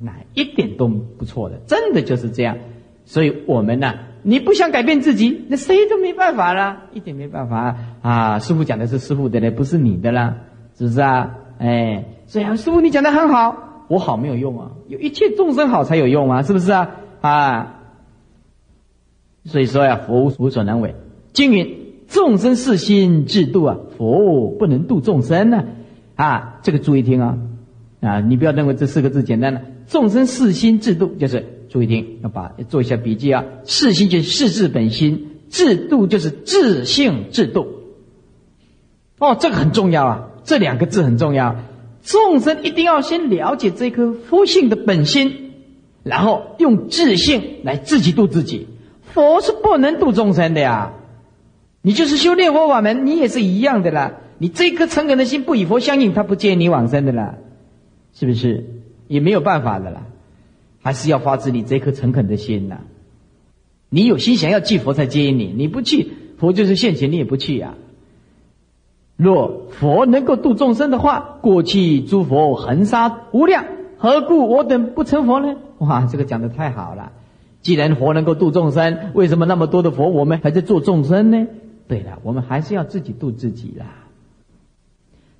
[0.00, 2.58] 那一点都不错的，真的就是这样。
[3.06, 8.38] 所以我们呢，你不想改变自己，那谁都没办法了，一点没办法啊！
[8.38, 10.36] 师傅讲的是师傅的嘞，不是你的啦，
[10.78, 11.36] 是不是啊？
[11.58, 16.90] 哎，所以师傅你讲的很好，我好没有用啊，有一切众生好才有用啊，是不是啊？
[17.20, 17.80] 啊，
[19.44, 20.94] 所以说呀，佛无所能为。
[21.34, 21.76] 经云：
[22.08, 25.64] 众生是心自度啊，佛不能度众生呢。
[26.14, 27.38] 啊，这个注意听啊，
[28.00, 31.53] 啊，你不要认为这四个字简单了，众生是心自度就是。
[31.74, 33.42] 注意听，要把做一下笔记啊！
[33.64, 37.66] 事心就是事自本心，制度就是自性制度。
[39.18, 40.28] 哦，这个很重要啊！
[40.44, 41.56] 这两个字很重要。
[42.04, 45.50] 众生一定要先了解这颗佛性的本心，
[46.04, 48.68] 然后用自性来自己度自己。
[49.12, 50.92] 佛是不能度众生的呀！
[51.82, 54.20] 你就是修炼佛法门，你也是一样的啦。
[54.38, 57.34] 你这颗诚恳的心不与佛相应，他不接你往生的啦，
[58.12, 58.64] 是不是？
[59.08, 60.06] 也没有办法的啦。
[60.84, 62.80] 还是要发自你这颗诚恳的心呐！
[63.88, 67.74] 你有心想要去佛才接引你，你不去佛就是现前，你也不去呀。
[69.16, 73.64] 若佛能够度众生的话，过去诸佛恒沙无量，
[73.96, 75.56] 何故我等不成佛呢？
[75.78, 77.12] 哇，这个讲的太好了！
[77.62, 81.46] 既然佛能够度众生，为什么那么多的佛我们还在做众生呢？
[81.88, 83.86] 对了，我们还是要自己度自己啦。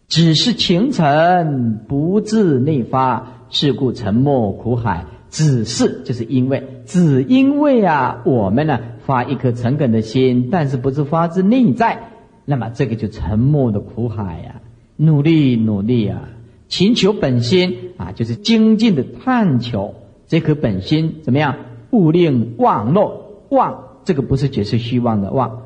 [0.09, 5.05] 只是情诚不自内发，是故沉默苦海。
[5.35, 12.11] 只是就是因为，只因为啊，我们呢发一颗诚恳的心，但是不是发自内在，
[12.45, 14.61] 那么这个就沉默的苦海呀，
[14.97, 16.29] 努力努力啊，
[16.69, 19.97] 寻求本心啊，就是精进的探求
[20.29, 21.57] 这颗本心怎么样？
[21.91, 25.63] 勿令忘漏，忘这个不是解释虚妄的忘，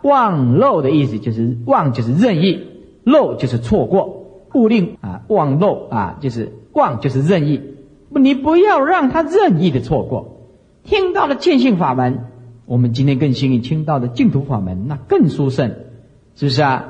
[0.00, 2.60] 忘漏的意思就是忘就是任意，
[3.04, 7.60] 漏就是错过，勿令啊忘漏啊就是忘就是任意。
[8.18, 10.50] 你不要让他任意的错过。
[10.84, 12.24] 听到了见性法门，
[12.66, 15.74] 我们今天更幸运听到的净土法门，那更殊胜，
[16.34, 16.88] 是不是啊？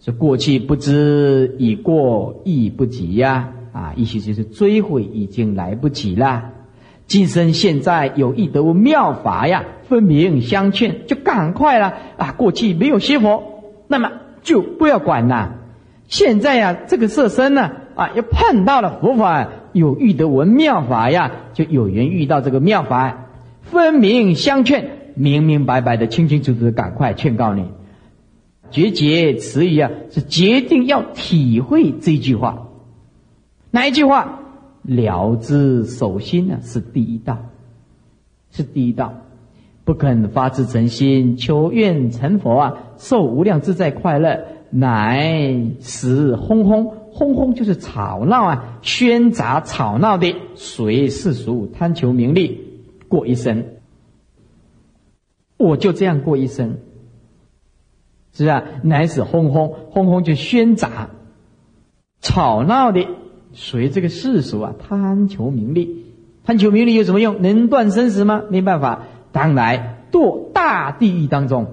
[0.00, 6.50] 是过去不知已过亦不及呀，啊，意思就是追悔已经来不及了。
[7.06, 12.32] 今生现在有意得妙法呀，分明相劝，就赶快了啊！
[12.32, 15.56] 过去没有学佛，那么就不要管了。
[16.06, 23.26] 现在呀，这个色身呢，啊，又碰到了佛法，有遇得闻妙法呀，就有缘遇到这个妙法，
[23.60, 27.66] 分明相劝，明明白白的、清清楚楚的，赶快劝告你。
[28.70, 32.68] 绝节词语啊，是决定要体会这句话。
[33.70, 34.40] 哪一句话？
[34.82, 37.38] 了知守心呢，是第一道，
[38.50, 39.14] 是第一道。
[39.84, 53.64] 不肯发自诚心求愿成佛啊，受无量自在快乐，乃使轰轰轰轰，就是吵闹啊，喧杂吵闹的，随世俗贪求名利过一生。
[55.56, 56.78] 我就这样过一生，
[58.32, 61.10] 是啊，乃使轰轰轰轰，就喧杂
[62.20, 63.06] 吵闹的。
[63.52, 66.06] 随这个世俗啊，贪求名利，
[66.42, 67.40] 贪求名利有什么用？
[67.40, 68.42] 能断生死吗？
[68.50, 71.68] 没办法，当来堕大地狱当中，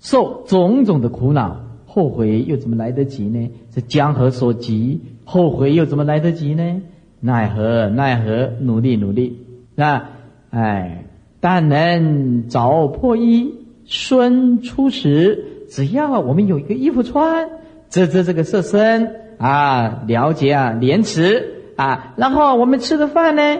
[0.00, 3.50] 受种种的苦恼，后悔又怎么来得及呢？
[3.78, 6.82] 是江河所及，后悔又怎么来得及呢？
[7.20, 10.10] 奈何奈何，努力努力啊！
[10.50, 11.04] 哎，
[11.38, 17.48] 但能早破衣，孙出时，只要我们有一个衣服穿，
[17.88, 19.14] 遮遮这个色身。
[19.38, 23.58] 啊，了解啊，廉耻啊，然后我们吃的饭呢，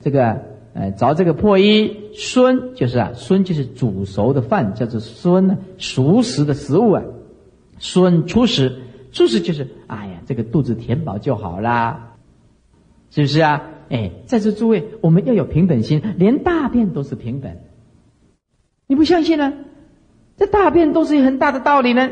[0.00, 0.40] 这个
[0.74, 7.04] 呃，着这个破衣，孙就是啊，孙就是煮熟的饭，叫做孙呢，熟食的食物啊，
[7.78, 8.78] 孙初食，
[9.12, 12.16] 初食就是，哎呀，这个肚子填饱就好啦，
[13.10, 13.62] 是不是啊？
[13.90, 17.56] 哎，在座诸位，我们要有平等心，连大便都是平等，
[18.86, 19.52] 你不相信呢？
[20.36, 22.10] 这大便都是有很大的道理呢。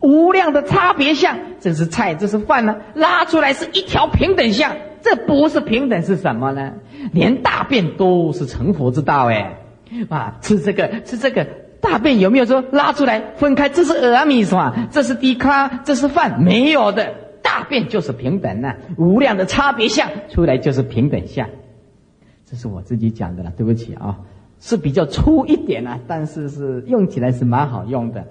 [0.00, 2.76] 无量的差别相，这是菜，这是饭呢？
[2.94, 6.74] 拉出来是一条平等相，这不是平等是什么呢？
[7.12, 9.60] 连大便都是成佛之道哎！
[10.10, 11.46] 啊，吃这个吃这个
[11.80, 13.68] 大便有没有说拉出来分开？
[13.68, 17.14] 这是阿弥陀，这是低咖，这是饭，没有的。
[17.42, 21.48] 大便就是平等呢，无量的差别相出来就是平等相。
[22.44, 24.18] 这是我自己讲的了，对不起啊，
[24.60, 28.26] 是比较粗一点啊，但是是用起来是蛮好用的。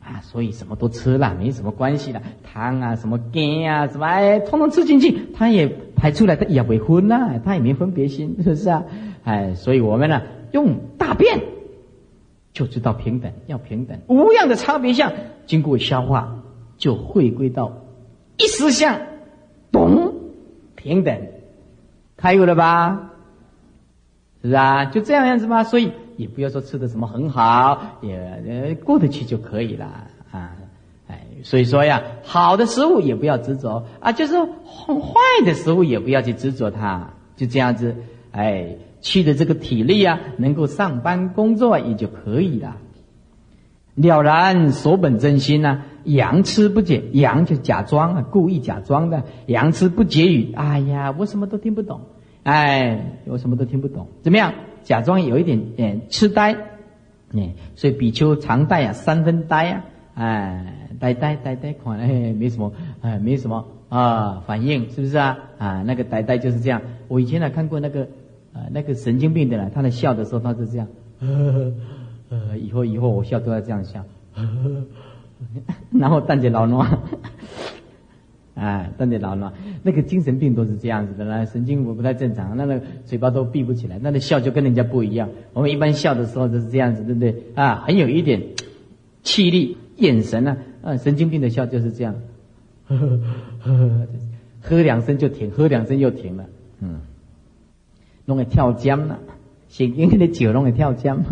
[0.00, 2.22] 啊，所以什么都吃了，没什么关系了。
[2.44, 8.84] 汤啊，什么肝啊，什么哎，通通吃进去，它也排出来，它也不昏呐，它也没分别心，是不是啊？
[9.24, 10.22] 哎，所以我们呢，
[10.52, 11.40] 用大便
[12.56, 15.12] 就知道平等，要平等，无样的差别相，
[15.44, 16.38] 经过消化
[16.78, 17.70] 就回归到
[18.38, 18.98] 一实相，
[19.70, 20.14] 懂
[20.74, 21.14] 平等，
[22.16, 23.10] 开悟了吧？
[24.42, 25.62] 是啊，就这样样子吧。
[25.64, 25.92] 所以。
[26.16, 29.84] 也不要说吃的什么很好，也过得去就可以了
[30.32, 30.56] 啊，
[31.08, 37.96] 哎，所以说呀，好的食物也不要执着啊，就是坏的食物也不要去执着它，就这样子，
[38.32, 42.78] 哎，气的这个体力啊，能够上班工作也就可以了。
[43.94, 52.00] 了然所本真心呢，佯吃不解，佯就假装啊，故意假装的，佯吃不解语，哎呀，我什么都听不懂，
[52.42, 54.52] 哎，我什么都听不懂，怎么样？
[54.82, 56.56] 假装有一点点痴呆，
[57.32, 65.38] 哎，所以比丘常带啊三分呆啊，哎，呆呆呆呆款，哎，没什么，哎，没什么啊反应，是不是啊？
[65.58, 66.82] 啊，那个呆呆就是这样。
[67.08, 68.08] 我以前呢看过那个，
[68.56, 70.88] 呃，那个神经病的呢，他在笑的时候他是这样，
[72.30, 74.02] 呃，以后以后我笑都要这样笑，
[75.90, 76.86] 然后淡姐老喏。
[78.54, 85.28] 哎，瞪着老呢，那个精神病都是这样子的啦，神经不不太正常，那个嘴巴都闭不起来，那个笑就跟人家不一样。
[85.52, 87.34] 我们一般笑的时候都是这样子，对不对？
[87.54, 88.42] 啊，很有一点
[89.22, 92.14] 气力，眼神呢，啊，神经病的笑就是这样，
[92.86, 93.20] 呵呵
[93.60, 94.06] 呵，
[94.62, 96.46] 喝两声就停，喝两声又停了，
[96.80, 97.00] 嗯，
[98.26, 99.18] 弄个跳江了，
[99.70, 101.24] 神经的酒弄个跳江，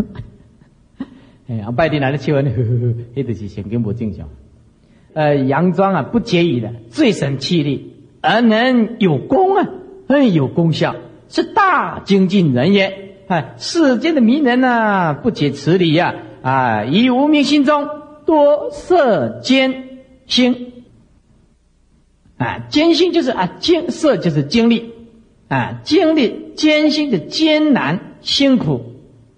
[1.46, 4.28] 哎，啊，拜天来了笑完，呵呵呵，那就是神经不正常。
[5.12, 9.68] 呃，佯装啊，不结语的，最省气力，而能有功啊，
[10.08, 10.96] 很有功效，
[11.28, 13.16] 是大精进人也。
[13.26, 17.88] 哎，世间的名人呐，不解此理呀，啊，以无名心中
[18.26, 20.72] 多色艰辛，
[22.36, 24.93] 啊，艰辛就是啊，艰涩就是经历，
[25.54, 28.94] 啊，经历艰辛的艰难辛苦，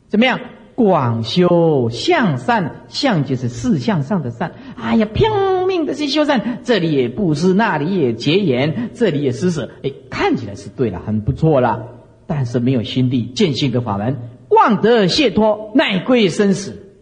[0.08, 0.40] 怎么样？
[0.74, 4.52] 广修向善，向就是四向上的善。
[4.76, 5.28] 哎呀，拼
[5.66, 9.70] 命的去修善，这里也布施，那里也结缘，这里也施舍。
[9.82, 11.88] 哎，看起来是对了，很不错了。
[12.26, 14.16] 但是没有心地，见性的法门，
[14.50, 16.92] 望得解脱，乃归生死。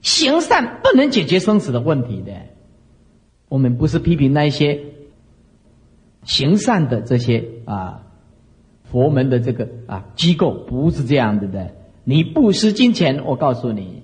[0.00, 2.32] 行善不能解决生死的问题的。
[3.48, 4.80] 我们不是批评那些
[6.22, 8.05] 行善的这些啊
[8.90, 11.70] 佛门的这个啊机构，不是这样子的。
[12.04, 14.02] 你不施金钱，我告诉你，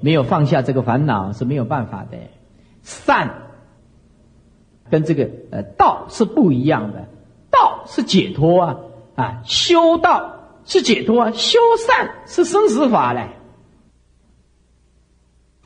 [0.00, 2.16] 没有放下这个烦恼是没有办法的。
[2.82, 3.34] 善
[4.88, 7.08] 跟这个呃道是不一样的，
[7.50, 8.76] 道是解脱啊
[9.16, 13.28] 啊，修道是解脱啊，修善是生死法嘞。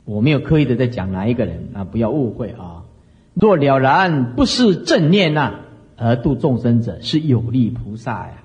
[0.03, 2.83] 我没有刻意的在讲哪一个人啊，不要误会啊。
[3.33, 5.61] 若了然不是正念呐，
[5.97, 8.43] 而度众生者是有利菩萨呀，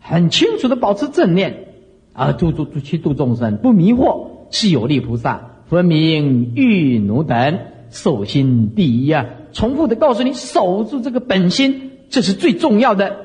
[0.00, 1.66] 很清楚的保持正念。
[2.12, 7.60] 啊，度度度去度众生，不迷惑是有利菩萨，分明欲奴等
[7.90, 9.26] 守心第一啊！
[9.52, 13.16] 重复的告诉你，守住这个本心，这是最重要的。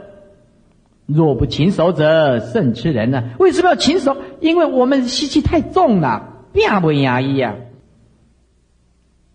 [1.07, 3.31] 若不勤守者，胜吃人呢？
[3.39, 4.17] 为什么要勤守？
[4.39, 7.55] 因为我们习气太重了，变不压抑呀！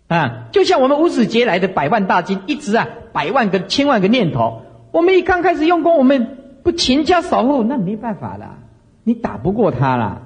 [0.07, 8.57] 啊，就像我们无始劫来的百万大军，一直啊，百万个、千万个念头，我们一刚开始用功，我们不勤加守护，那没办法了。
[9.03, 10.21] 你打不过他了，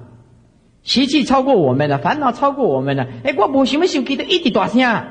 [0.82, 3.06] 习气超过我们了，烦恼超过我们了。
[3.24, 5.04] 哎，我不想不想给他一直大声，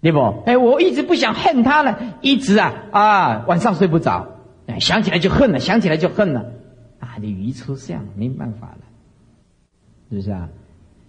[0.00, 0.42] 对不？
[0.46, 4.28] 哎，我一直不想恨他了，一直啊啊，晚上睡不着，
[4.66, 6.46] 哎，想起来就恨了，想起来就恨了，
[6.98, 8.80] 啊，你愚痴相，没办法了，
[10.08, 10.48] 是不是啊？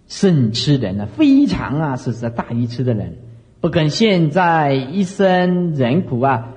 [0.08, 3.16] 圣痴人呢，非常啊，是是大愚痴的人，
[3.62, 6.48] 不肯现在一生忍苦啊，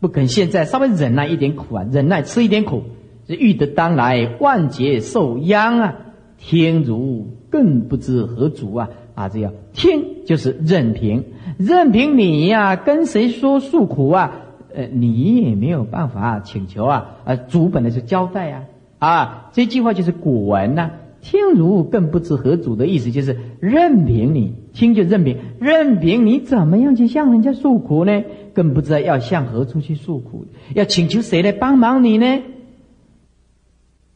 [0.00, 2.84] 不肯现在稍微忍耐一点苦啊，忍耐吃一点苦。
[3.28, 5.96] 这欲得当来万劫受殃啊！
[6.38, 8.88] 天如更不知何主啊！
[9.14, 11.24] 啊，这样天就是任凭，
[11.58, 14.32] 任凭你呀，跟谁说诉苦啊？
[14.74, 17.16] 呃，你也没有办法请求啊！
[17.26, 18.62] 啊，主本来是交代呀！
[18.98, 20.92] 啊，这句话就是古文呐。
[21.20, 28.24] 天如更不知何主的意思就是任凭你听就任凭，任凭你怎么样去向人家诉苦呢？
[28.52, 32.42] 更不知道要向何处去诉苦，要请求谁来帮忙你呢？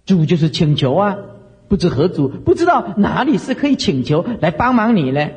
[0.05, 1.17] 主就是请求啊，
[1.69, 5.29] 不知何主，不知道哪里是可以请求来帮忙你呢？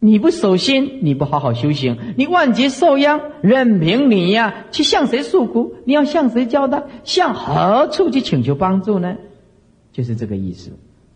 [0.00, 5.76] 你不守心，你不好好修行，你万劫受殃，任凭你呀，去向谁诉苦？
[5.86, 6.82] 你要向谁交代？
[7.04, 9.16] 向何处去请求帮助呢？
[9.92, 10.72] 就是这个意思。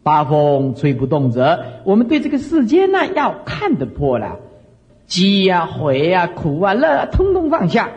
[0.09, 4.39] 八风吹不动者，我们对这个世间呢，要看得破了，
[5.07, 7.91] 饥呀、悔呀、苦啊、乐，啊，通通放下，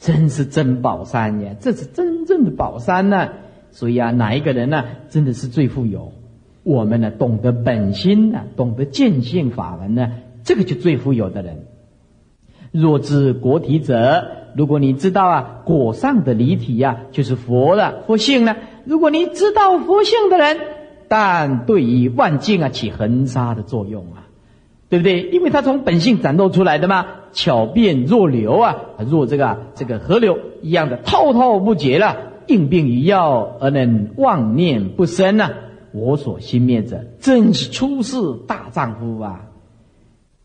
[0.00, 1.52] 真是真宝山呀！
[1.60, 3.28] 这是真正的宝山呢。
[3.70, 6.10] 所以啊，哪一个人呢，真的是最富有？
[6.64, 10.10] 我们呢，懂得本心呢，懂得见性法门呢，
[10.42, 11.66] 这个就最富有的人。
[12.72, 14.26] 若知果体者，
[14.56, 18.56] 如果你知道啊，果上的离体呀，就是佛了，佛性呢。
[18.84, 20.58] 如果你知道佛性的人，
[21.08, 24.26] 但对于万境啊，起恒沙的作用啊，
[24.88, 25.22] 对不对？
[25.22, 28.76] 因为他从本性展露出来的嘛，巧变若流啊，
[29.08, 32.16] 若这个这个河流一样的滔滔不绝了。
[32.46, 35.50] 应病于药而能妄念不生呐，
[35.92, 39.46] 我所心灭者，正是出世大丈夫啊！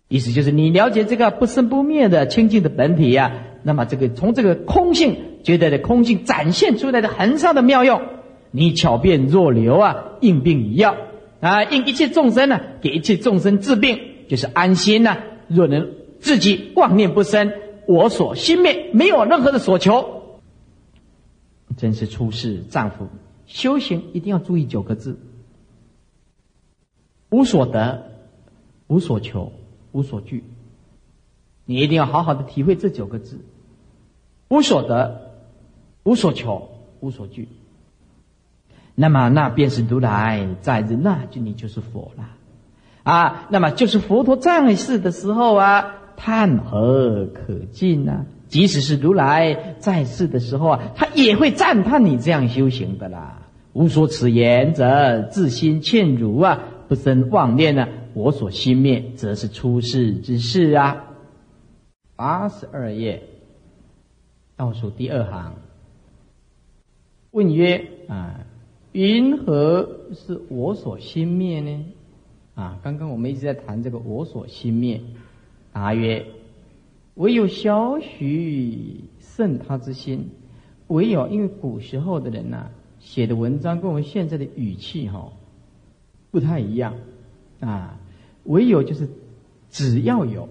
[0.07, 3.34] 意思就是你了解这个不生不灭的清净的本体呀，
[3.64, 8.01] 那么这个从这个空性觉得的空性展现出来的恒沙的妙用，
[8.52, 10.97] 你巧辩若流啊，应病于药
[11.39, 15.24] 啊，应一切众生呢，给一切众生治病，就是安心呐。
[15.47, 17.54] 若能自己妄念不生，
[17.88, 20.39] 我所心灭，没有任何的所求。
[21.78, 23.08] 真是出世丈夫，
[23.45, 25.18] 修行一定要注意九个字：
[27.30, 28.12] 无所得、
[28.88, 29.54] 无所求、
[29.91, 30.43] 无所惧。
[31.66, 33.39] 你一定要好好的体会这九个字：
[34.50, 35.32] 无所得、
[36.04, 36.70] 无所求、
[37.00, 37.47] 无所惧。
[39.02, 42.26] 那么，那便是如来在日，那就你就是佛了
[43.04, 43.47] 啊！
[43.50, 48.26] 那么，就是佛陀在世的时候啊，叹何可尽呢？
[48.50, 53.47] 即使是如来在世的时候啊，他也会赞叹你这样修行的啦。
[53.72, 57.88] 无所此言者，自心欠如啊，不生妄念呢。
[58.14, 61.06] 我所心灭，则是出世之事啊。
[62.18, 63.24] 八十二页
[64.58, 65.54] 倒数第二行，
[67.32, 68.41] 问曰：啊，
[68.92, 71.86] 云何是我所心灭呢？
[72.56, 75.00] 啊，刚刚我们一直在谈这个我所心灭，
[75.72, 76.26] 答曰。
[77.16, 80.30] 唯有小许胜他之心，
[80.88, 85.32] 唯有因为古时候的人呐写的文章跟我们现在的语气哈
[86.32, 86.96] 不太一样
[87.60, 88.00] 啊，
[88.46, 89.10] 唯有就是
[89.70, 90.48] 只要有，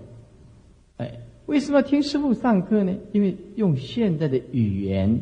[0.99, 2.95] 哎，为什么要听师傅上课呢？
[3.13, 5.21] 因为用现在的语言，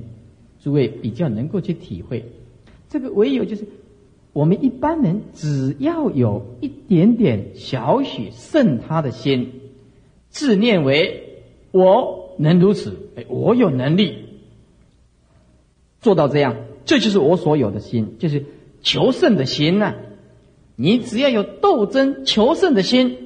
[0.61, 2.25] 诸位比较能够去体会。
[2.97, 3.67] 这个唯有就是
[4.33, 9.53] 我们一般人只要有一点点小许胜他的心，
[10.31, 11.25] 自念为。
[11.73, 14.17] 我能如此，哎，我有能力
[16.01, 18.47] 做到这样，这就是我所有的心，就是
[18.81, 19.95] 求胜的心呐。
[20.75, 23.19] 你只要有斗争求胜的心，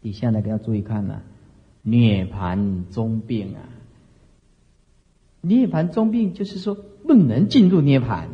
[0.00, 1.22] 底下那个要注意看呐，
[1.82, 3.62] 涅盘中病啊。
[5.40, 8.28] 涅盘中病就是说不能进入涅盘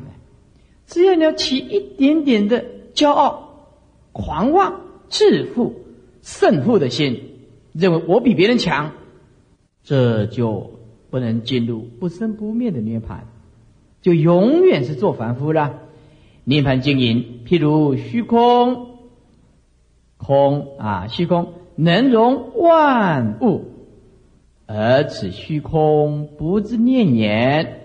[0.89, 2.65] 只要你要起一点点的
[2.95, 3.69] 骄傲、
[4.13, 4.81] 狂妄、
[5.11, 5.75] 自负、
[6.23, 7.23] 胜负的心，
[7.75, 8.93] 认为我比别人强，
[9.85, 10.71] 这就
[11.11, 13.27] 不能进入不生不灭的涅盘，
[14.01, 15.79] 就永远是做凡夫了。
[16.45, 18.97] 涅盘经营，譬如虚空，
[20.17, 23.67] 空啊，虚空能容万物。
[24.65, 27.81] 而此虚空不自念言，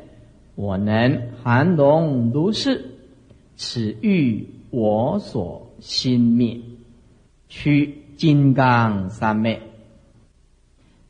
[0.55, 2.91] 我能含容如是。
[3.65, 6.59] 此欲我所心灭，
[7.47, 9.61] 取金刚三昧。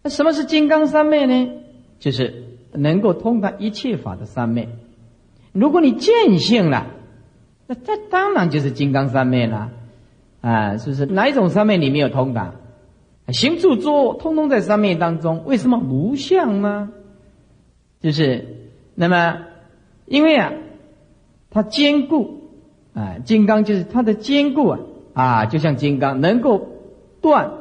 [0.03, 1.51] 那什么是金刚三昧呢？
[1.97, 4.69] 就是能够通达一切法的三昧。
[5.51, 6.91] 如果你见性了，
[7.65, 9.71] 那这当然就是金刚三昧了。
[10.41, 11.07] 啊，是不是？
[11.07, 12.53] 哪一种三昧你没有通达？
[13.29, 15.43] 行住坐，通通在三昧当中。
[15.45, 16.91] 为什么无相吗？
[17.99, 19.39] 就是那么，
[20.05, 20.53] 因为啊，
[21.49, 22.42] 它坚固
[22.93, 24.79] 啊，金刚就是它的坚固啊
[25.13, 26.67] 啊，就像金刚能够
[27.21, 27.51] 断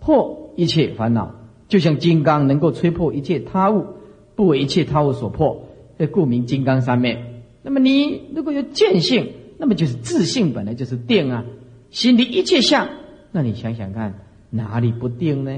[0.00, 1.34] 破一切烦恼，
[1.68, 3.86] 就像金刚能够吹破一切他物，
[4.34, 5.66] 不为一切他物所破。
[5.98, 7.42] 这故名金刚三昧。
[7.62, 11.44] 那么你如果有见性，那么就是自信本来就是定啊，
[11.90, 12.88] 心里一切相。
[13.32, 14.14] 那你想想看。
[14.48, 15.52] 哪里不定呢？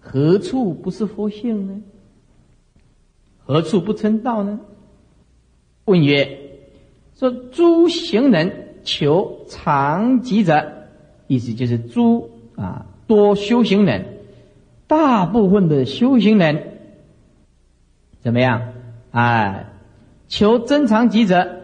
[0.00, 1.80] 何处不是佛性呢？
[3.38, 4.58] 何处不称道呢？
[5.84, 6.45] 问曰：
[7.18, 10.72] 说诸行人求长吉者，
[11.26, 14.04] 意思就是诸啊多修行人，
[14.86, 16.62] 大部分的修行人
[18.20, 18.62] 怎么样？
[19.12, 19.66] 哎，
[20.28, 21.62] 求真长吉者，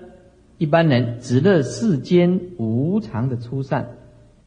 [0.57, 3.91] 一般人只乐世间无常的出善。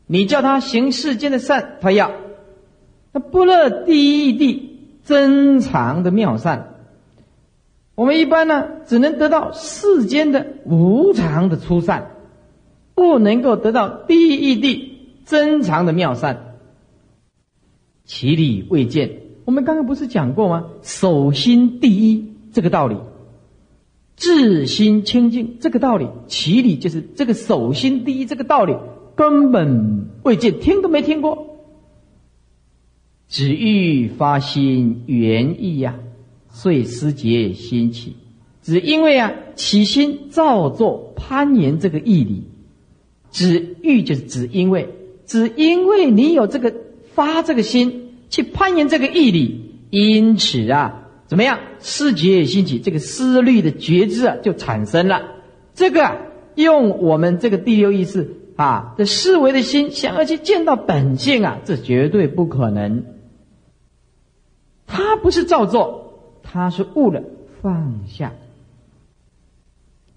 [0.08, 2.10] 你叫他行世间的善，他要；
[3.14, 6.75] 他不乐第一地珍藏的妙善。
[7.96, 12.12] 我们一般呢，只能得到世间的无常的出善，
[12.94, 16.58] 不能够得到第一地珍藏的妙善。
[18.04, 19.22] 其理未见。
[19.46, 20.68] 我们刚刚不是讲过吗？
[20.82, 22.98] 守心第一这个道理，
[24.16, 28.76] 自心清净这个道理，其理就是这个守心第一这个道理。
[29.16, 31.58] 根本未见，听都没听过。
[33.30, 35.96] 只欲发心原意呀，
[36.56, 38.16] 所以思结心起。
[38.64, 42.44] 只因为啊，起心造作攀岩这个义理，
[43.30, 44.90] 只欲就是只因为，
[45.26, 46.74] 只因为你有这个
[47.14, 55.22] 发这个心去攀岩这个义理，因此啊，怎么样思结心起，这个思虑的觉知啊就产生了。
[55.74, 56.18] 这个
[56.56, 58.32] 用我们这个第六意识。
[58.56, 63.04] 啊，这思维的心想要去见到本性啊，这绝对不可能。
[64.88, 66.05] 他不是造作，
[66.56, 67.22] 他是悟了
[67.62, 68.32] 放下，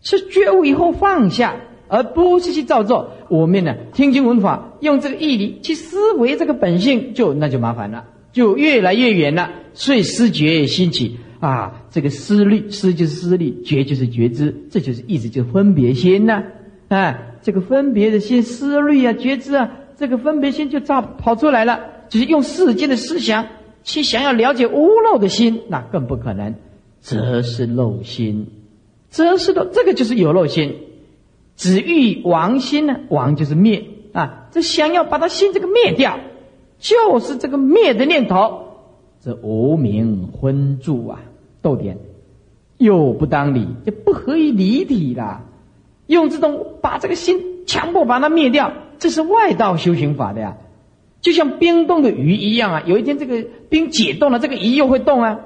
[0.00, 1.56] 是觉悟以后放下，
[1.88, 3.10] 而不是去造作。
[3.28, 9.50] 我们呢，听经闻法，用这个义理去思维这个本性，就那就麻烦了，就越来越远了。
[9.74, 16.44] 所以思觉兴起啊，这个思虑，思就是思虑，觉就是觉知，这就是意思，就是分别心呢，
[16.86, 17.24] 哎。
[17.40, 21.80] 这个分别的心、思虑啊、觉知啊，这个分别心就造跑出来了。
[22.08, 23.46] 就是用世间的思想
[23.88, 26.54] 去想要了解无漏的心，那更不可能，
[27.00, 28.48] 则是漏心，
[29.08, 29.64] 则是漏。
[29.64, 30.76] 这个就是有漏心。
[31.56, 33.00] 只欲亡心呢？
[33.08, 34.46] 亡就是灭啊！
[34.52, 36.20] 这想要把他心这个灭掉，
[36.78, 38.64] 就是这个灭的念头。
[39.24, 41.20] 这无名昏住啊，
[41.62, 41.96] 逗点，
[42.76, 45.44] 又不当理，就不合于离体了。
[46.06, 50.58] 用这种把这个心强迫把它灭掉，这是外道修行法的呀，
[51.20, 52.82] 就像冰冻的鱼一样啊。
[52.86, 55.40] 有一天这个冰解冻了，这个鱼又会动啊。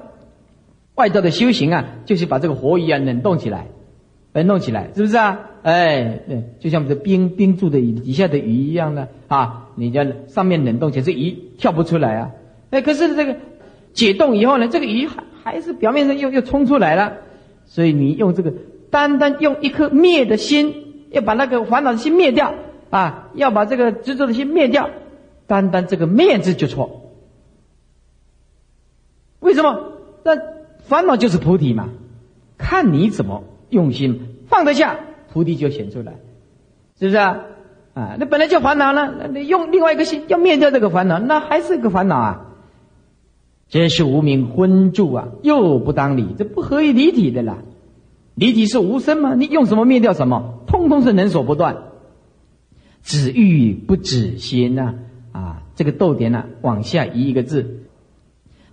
[0.94, 3.66] 外道的修行啊，就是把这个活鱼啊冷冻起来，
[4.32, 5.40] 冷冻起来，是不是啊？
[5.62, 9.70] 哎，对，就像这冰冰住的底下的鱼一样的啊。
[9.76, 12.30] 你叫上面冷冻起来，这鱼跳不出来啊。
[12.70, 13.36] 哎，可是这个
[13.92, 17.14] 解冻以后呢，这个鱼还还是表面上又又冲出来了。
[17.64, 18.52] 所以你用这个。
[18.92, 20.74] 单单用一颗灭的心，
[21.12, 22.52] 要把那个烦恼的心灭掉
[22.90, 23.30] 啊！
[23.34, 24.90] 要把这个执着的心灭掉，
[25.46, 27.12] 单单这个灭字就错。
[29.40, 29.92] 为什么？
[30.24, 30.36] 那
[30.84, 31.88] 烦恼就是菩提嘛，
[32.58, 35.00] 看你怎么用心放得下，
[35.32, 36.12] 菩提就显出来，
[36.98, 37.40] 是不是啊？
[37.94, 42.46] 啊，那本来就烦恼呢，那你用另外一个心要灭掉这个烦恼，那还是个烦恼啊。
[43.68, 47.58] 这是无名昏住啊，又不当理，这不合于离体的啦。
[48.34, 49.34] 离体是无声嘛？
[49.34, 50.62] 你用什么灭掉什么？
[50.66, 51.84] 通通是能所不断。
[53.02, 54.94] 止欲不止心呐，
[55.74, 57.84] 这个逗点呢，往下移一个字，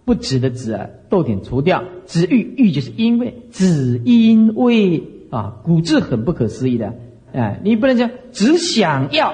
[0.06, 6.96] 不止的止啊，逗点除掉，止欲欲就是因为，只因为啊，古字很不可思议的，
[7.32, 9.34] 哎，你不能讲只想要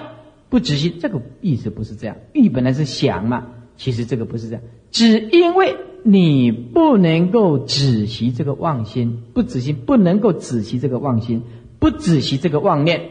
[0.49, 2.17] 不止心，这个意思不是这样。
[2.33, 3.47] 欲本来是想嘛，
[3.77, 4.63] 其实这个不是这样。
[4.91, 11.41] 只因为你不能够止息这个妄心，不止息不能够止息这个妄心，
[11.79, 13.09] 不止息这个妄念，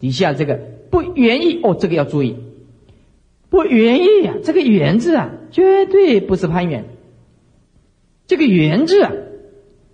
[0.00, 0.58] 底下这个
[0.90, 2.36] 不愿意哦，这个要注意，
[3.52, 6.86] 不愿意啊，这个缘字啊，绝对不是攀缘，
[8.26, 9.12] 这个缘字啊，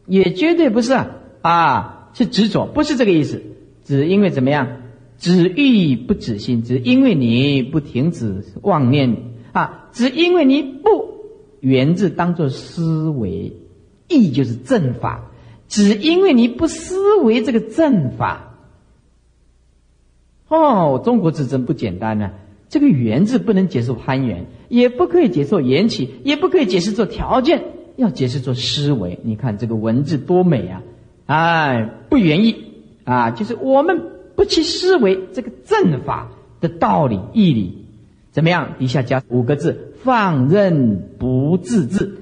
[0.06, 1.10] 也绝对不是啊
[1.42, 3.42] 啊，是执着，不是这个意思，
[3.84, 4.82] 只因为怎么样，
[5.18, 9.16] 只欲不止心，只因为你不停止妄念
[9.52, 11.18] 啊，只因为你不。
[11.60, 13.52] 源自当做思维，
[14.06, 15.32] 意就是正法。
[15.66, 18.54] 只因为你不思维这个正法，
[20.46, 22.30] 哦，中国字真不简单呢。
[22.68, 27.62] 这个缘字不能解释攀缘，也不可以解释缘起，也不可以解释做条件，
[27.96, 29.18] 要解释做思维。
[29.22, 30.82] 你看这个文字多美啊！
[31.26, 32.64] 哎，不愿意
[33.04, 34.02] 啊，就是我们
[34.34, 37.84] 不去思维这个正法的道理义理，
[38.32, 38.74] 怎么样？
[38.78, 39.84] 底下加五个字。
[40.04, 42.18] 放任不自制，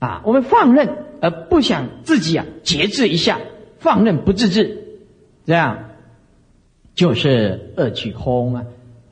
[0.00, 3.38] 啊，我们放任而不想自己啊节制一下，
[3.78, 4.98] 放任不自制，
[5.46, 5.90] 这样
[6.96, 8.64] 就是恶取空啊！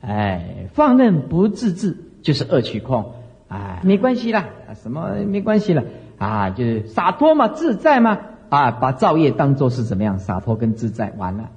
[0.05, 3.13] 哎，放任不自制就是恶取空，
[3.47, 4.45] 哎，没关系啦，
[4.75, 5.83] 什么没关系了
[6.17, 6.49] 啊？
[6.51, 10.19] 就是洒脱嘛，自在嘛，啊，把造业当做是怎么样？
[10.19, 11.49] 洒脱跟自在，完了，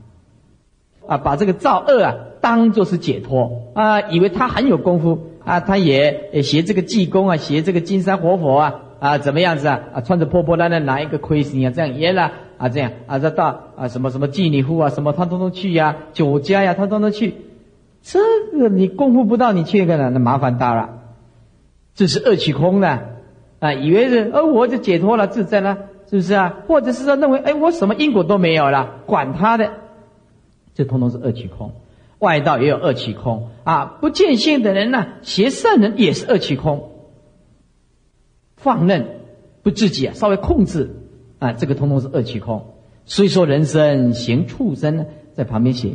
[1.06, 5.18] 啊，把这个造恶啊当做是解脱啊，以为他很有功夫。
[5.44, 9.80] 啊，他也学这个济公啊，学这个金山活佛啊，啊，怎么样子啊？
[9.94, 17.34] 啊，穿着破破烂烂拿一个盔心啊，这样也了啊，这样啊，这到啊什么什么妓女户啊，什么他通通去呀，酒家呀，他通通去。
[18.02, 18.20] 这
[18.58, 20.98] 个你功夫不到，你去一个呢，那麻烦大了。
[21.94, 23.18] 这是恶取空的
[23.58, 25.78] 啊，以为是而我就解脱了，自在了，
[26.08, 26.56] 是不是啊？
[26.66, 29.72] 或者是说认为哎我什么因果都没有了，管他的，
[30.74, 31.72] 这通通是恶取空。
[32.20, 36.90] 外道也有二气空啊，不见性的人呢，邪圣人也是二气空。
[38.56, 39.20] 放任
[39.62, 40.96] 不自己啊，稍微控制
[41.38, 42.74] 啊，这个通通是二气空。
[43.04, 45.90] 所以说，人生行畜生呢，在旁边写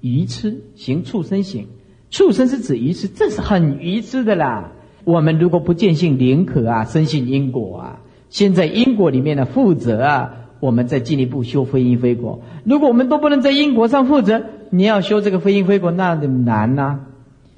[0.00, 1.66] 愚痴行畜生行，
[2.10, 4.72] 畜生是指愚痴，这是很愚痴的啦。
[5.04, 10.36] 我们如果不见性，宁可啊，深信因果啊，先在因果里面呢负责啊。
[10.60, 12.42] 我们再进一步修非因非果。
[12.64, 17.00] 如果我们都不能在因果上负责，你要修这个非因非果，那难呐。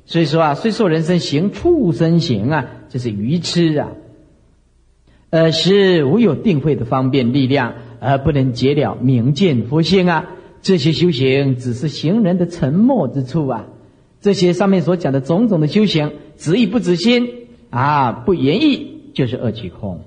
[0.04, 3.88] 所以说啊，虽说人生行畜生行啊，这是愚痴啊。
[5.30, 10.26] 呃，是无有定慧的方便力量，而不能解了明见佛性啊。
[10.62, 13.66] 这些修行只是行人的沉默之处啊。
[14.20, 20.00] 这些上面所讲的种种的修行，执意不执心啊，不言意，就是恶取空。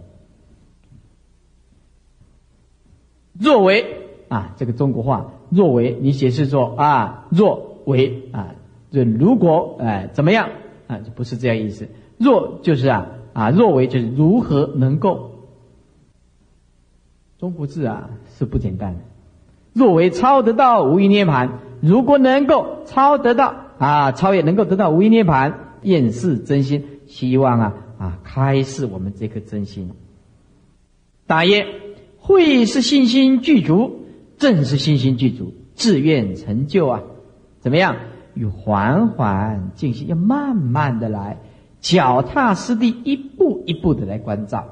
[3.37, 8.55] 若为啊，这个中国话，若为你解释说啊，若为啊，
[8.91, 10.49] 这如果哎怎么样
[10.87, 11.89] 啊，就不是这样意思。
[12.17, 15.31] 若就是啊啊，若为就是如何能够。
[17.37, 19.01] 中国字啊是不简单的。
[19.75, 29.91] 若为超得到无一涅盘，如果能够超得到啊，超越能够得到无一涅盘，厌世真心，希望啊啊开示我们这颗真心。
[31.27, 31.67] 大业。
[32.27, 33.99] 会是信心具足，
[34.39, 37.03] 正是信心具足，自愿成就啊！
[37.59, 37.97] 怎么样？
[38.33, 41.37] 与缓缓进行，要慢慢的来，
[41.81, 44.69] 脚踏实地，一步一步的来关照。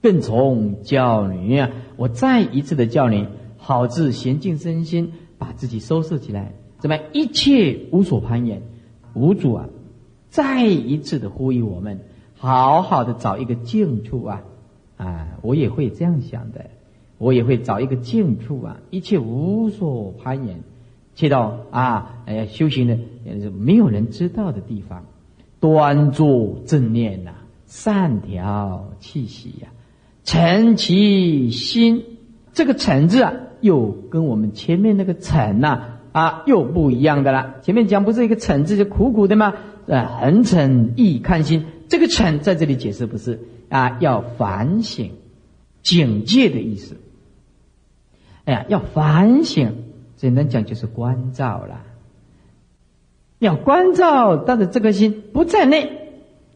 [0.00, 3.26] 更从教你啊，我再一次的教你，
[3.60, 6.54] 好自娴静身心，把自己收拾起来。
[6.78, 6.98] 怎么？
[7.12, 8.62] 一切无所攀岩，
[9.14, 9.68] 无主啊！
[10.30, 12.00] 再一次的呼吁我们，
[12.36, 14.42] 好好的找一个静处啊！
[14.96, 16.70] 啊，我也会这样想的，
[17.18, 20.60] 我也会找一个静处啊，一切无所攀岩，
[21.14, 22.98] 去到啊，哎，修行的
[23.50, 25.04] 没有人知道的地方，
[25.60, 27.32] 端坐正念呐，
[27.66, 29.68] 善调气息呀，
[30.24, 32.04] 沉其心。
[32.52, 37.56] 这个沉字啊，又跟我们前面那个沉呐啊，又不一样的了。
[37.62, 39.54] 前面讲不是一个沉字就苦苦的吗？
[39.86, 43.40] 呃，很沉易看心，这个沉在这里解释不是。
[43.68, 45.12] 啊，要反省、
[45.82, 46.96] 警戒的意思。
[48.44, 49.84] 哎呀，要反省，
[50.16, 51.82] 简单讲就是关照了。
[53.38, 55.92] 要关照他的这个心，不在内，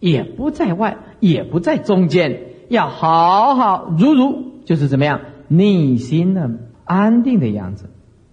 [0.00, 6.50] 也不在外，也不在中间，要好好如如，就是怎么样，内心呢
[6.85, 7.91] 安定的样子，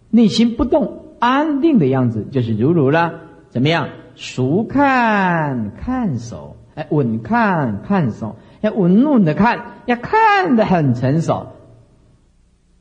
[0.10, 3.14] 内心不动安定的样子，就是如如了。
[3.50, 3.90] 怎么样？
[4.16, 11.48] 熟看看手，哎，稳看看手，要稳稳的看，要看得很成熟。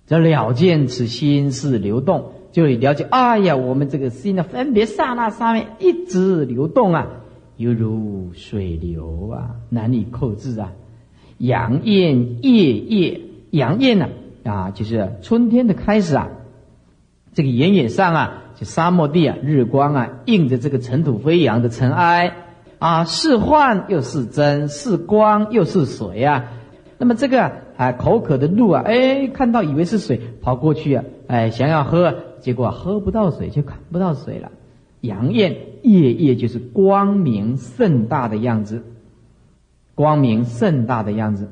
[0.06, 3.06] 这了见此心是流动，就了解。
[3.10, 7.06] 哎呀，我们这个心呢，分别刹那上面一直流动啊，
[7.56, 10.72] 犹如水流啊，难以控制啊。
[11.38, 14.08] 阳焰夜夜，阳焰呢，
[14.44, 16.28] 啊就是春天的开始啊。
[17.32, 22.34] 这个原野上啊，就沙漠地啊，日光啊，映着这个尘土飞扬的尘埃
[22.80, 26.52] 啊，是幻又是真，是光又是水啊。
[26.98, 34.50] 那么这个啊，口渴的鹿啊，哎，看到以为是水，跑过去啊，哎，想要喝，结果喝不到水，就看不到水了。
[35.00, 38.82] 阳焰夜夜就是光明盛大的样子，
[39.94, 41.48] 光明盛大的样子，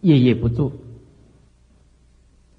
[0.00, 0.72] 夜夜不住。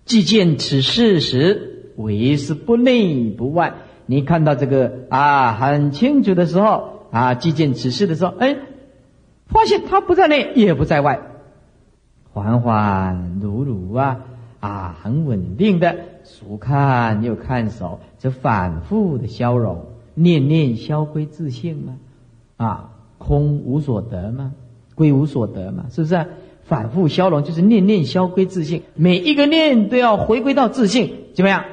[0.06, 3.74] 既见此事时，为是不内不外。
[4.06, 8.56] 你看到这个啊，很清楚的时候啊，既见此事的时候，哎，
[9.48, 11.22] 发现它不在内，也不在外。
[12.32, 14.22] 缓缓如如啊
[14.60, 21.98] 啊，很稳定的，熟看又看熟，这反复的消融，念念消归自性吗？
[22.58, 24.54] 啊，空无所得吗？
[24.94, 26.28] 归无所得嘛，是不是？
[26.66, 31.64] 反复消融就是念念消归自性，每一个念都要回归到自性，怎么样？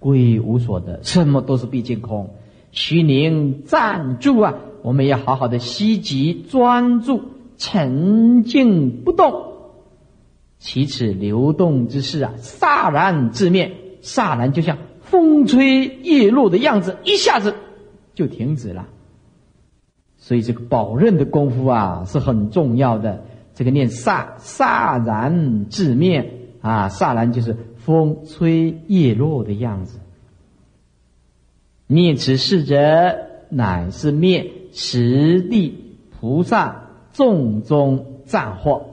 [0.00, 2.30] 归无所得，什么都是毕竟空。
[2.72, 7.22] 虚宁暂住啊，我们要好好的吸集专注，
[7.56, 9.52] 沉静不动。
[10.58, 13.72] 其此流动之势啊，飒然自灭，
[14.02, 17.54] 飒然就像风吹叶落的样子，一下子
[18.14, 18.88] 就停止了。
[20.16, 23.24] 所以这个保任的功夫啊是很重要的。
[23.54, 30.00] 这个念飒飒然自灭啊，飒然就是风吹叶落的样子。
[31.86, 32.76] 灭此事者，
[33.50, 38.84] 乃是灭十地菩萨众中暂惑。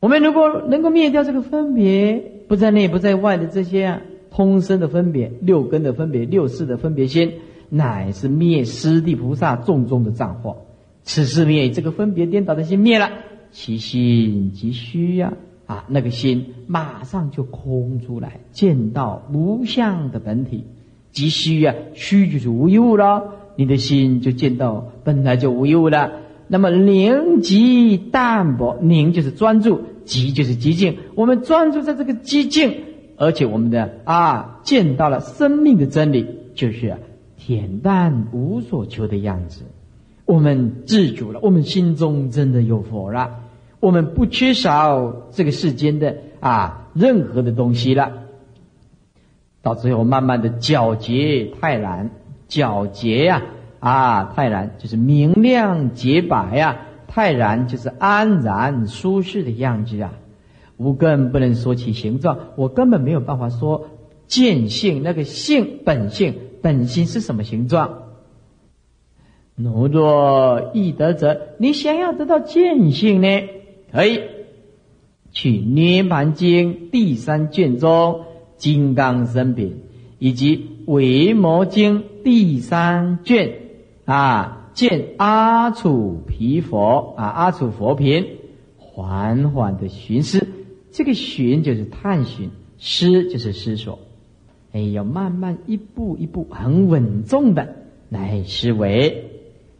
[0.00, 2.18] 我们如果能够灭掉这个分别，
[2.48, 7.34] 不在内不在外的这些通身的分别、六根的分别、六识的分别心，
[7.68, 10.56] 乃是灭十地菩萨众中的障惑。
[11.02, 13.10] 此事灭，这个分别颠倒的心灭了，
[13.58, 15.32] 其心即虚呀！
[15.64, 20.64] 啊，那个心马上就空出来，见到无相的本体，
[21.10, 21.74] 即虚呀！
[21.94, 26.12] 虚就是无一物了，你的心就见到本来就无一物了。
[26.48, 29.80] 那么宁即淡泊，宁就是专注。
[30.04, 32.76] 极就是极静，我们专注在这个极静，
[33.16, 36.94] 而且我们的啊见到了生命的真理，就是
[37.40, 39.64] 恬淡无所求的样子。
[40.26, 43.45] 我们自主了，我们心中真的有佛了，
[43.80, 48.24] 我们不缺少这个世间的啊任何的东西了。
[49.62, 52.10] 到最后，慢慢的皎洁泰然，
[52.48, 53.42] 皎洁呀
[53.80, 56.82] 啊泰然就是明亮洁白呀。
[57.08, 60.12] 泰然就是安然舒适的样子啊，
[60.76, 63.88] 无根不能说起形状，我根本没有办法说
[64.26, 68.02] 见性那个性本性本心是什么形状。
[69.54, 73.28] 如若易得者，你想要得到见性呢？
[73.92, 74.20] 可以
[75.32, 77.90] 去《涅盘经》第三卷中
[78.56, 79.68] 《金刚身品》，
[80.18, 80.56] 以及
[80.86, 83.52] 《维摩经》第三卷
[84.04, 84.62] 啊。
[84.76, 88.26] 见阿楚毗佛啊，阿楚佛品，
[88.76, 90.46] 缓缓的寻思，
[90.92, 93.98] 这个寻就是探寻，思就是思索，
[94.72, 97.74] 哎，要慢慢一步一步，很稳重的
[98.10, 99.30] 来思维，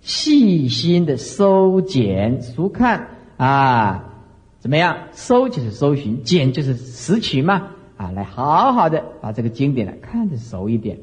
[0.01, 4.25] 细心的收捡熟看啊，
[4.59, 4.99] 怎么样？
[5.13, 10.99] 搜就是搜寻，捡就是拾取嘛，啊，来好好的把这个经典呢看得熟一点。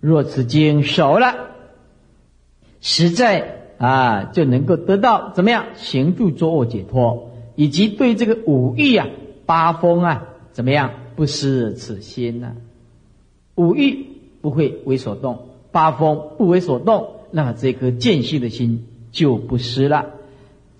[0.00, 1.48] 若此经熟了。
[2.84, 9.06] 实在啊，就能够得到怎么样行住坐卧解脱，以及对这个五欲啊、
[9.46, 12.56] 八风啊怎么样不失此心呢？
[13.54, 14.04] 五欲
[14.40, 20.06] 不会为所动，八风不为所动，那么这颗见性的心就不失了。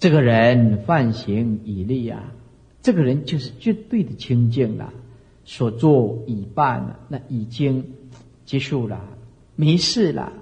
[0.03, 2.33] 这个人犯行已立啊，
[2.83, 4.93] 这个人就是绝对的清净了，
[5.45, 7.85] 所作已办了，那已经
[8.45, 9.01] 结束了，
[9.55, 10.33] 没事了，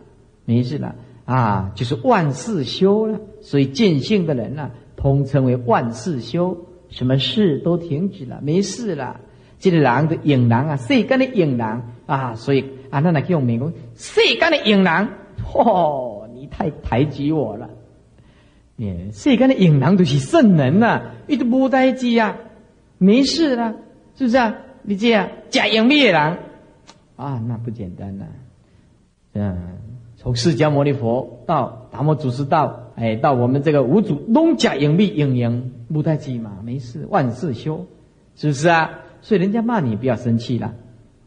[0.46, 0.94] 没事了。
[1.26, 6.56] 啊，就是万事休了，所以见性的人呢，通称为万事休，
[6.88, 9.20] 什么事都停止了，没事了。
[9.58, 15.06] 这个狼的影狼啊，世间的影狼啊，所以啊，那来用名讲世间的影狼，
[15.44, 17.68] 嚯，你太抬举我了。
[18.80, 22.38] 你世间的影囊都是圣人呐，一直无代志啊，
[22.96, 23.74] 没事啦，
[24.16, 24.54] 是不是啊？
[24.80, 26.38] 你这样假影灭的人
[27.16, 28.24] 啊，那不简单呐。
[29.34, 29.58] 嗯，
[30.16, 37.84] 从释迦牟尼佛到达摩祖师道，哎，到我们这个五祖，拢假影灭影影无代志嘛，没事，万事休，
[38.34, 38.92] 是不是啊？
[39.20, 40.72] 所以人家骂你不要生气啦。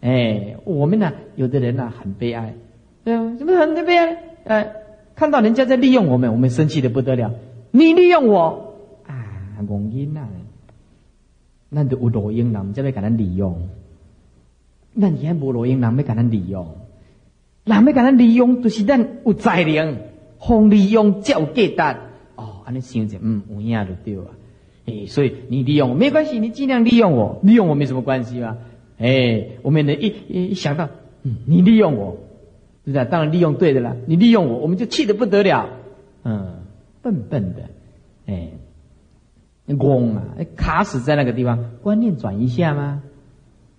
[0.02, 2.56] 哎，我们呢，有的人呢很悲哀，
[3.04, 4.18] 对啊，怎么很悲哀？
[4.46, 4.74] 哎。
[5.16, 7.32] 看到人家在利用我们，我们生气的不得了。
[7.72, 8.76] 你利用我
[9.08, 9.16] 啊，
[9.68, 10.28] 王英啊，
[11.70, 13.70] 那就有罗英人才会给他利用。
[14.94, 16.68] 那你还无罗英人要给他利用？
[17.64, 19.98] 人要给他利用，就是咱有才能，
[20.38, 22.00] 红利用才有价值。
[22.36, 24.26] 哦，安尼想着，嗯，有影就对了。
[24.86, 28.58] 哎，所以你利用我没关系，你尽量利用我，利用我没什么关系吧。
[28.98, 30.90] 哎，我们能一一想到，
[31.24, 32.18] 嗯，你利用我。
[32.86, 33.06] 是不是？
[33.06, 33.96] 当然利用对的了。
[34.08, 35.70] 你利用我，我们就气得不得了。
[36.24, 36.64] 嗯，
[37.02, 37.62] 笨笨的，
[38.28, 38.50] 哎，
[39.68, 40.24] 嗡啊，
[40.56, 41.72] 卡死在那个地方。
[41.82, 43.02] 观念转一下吗？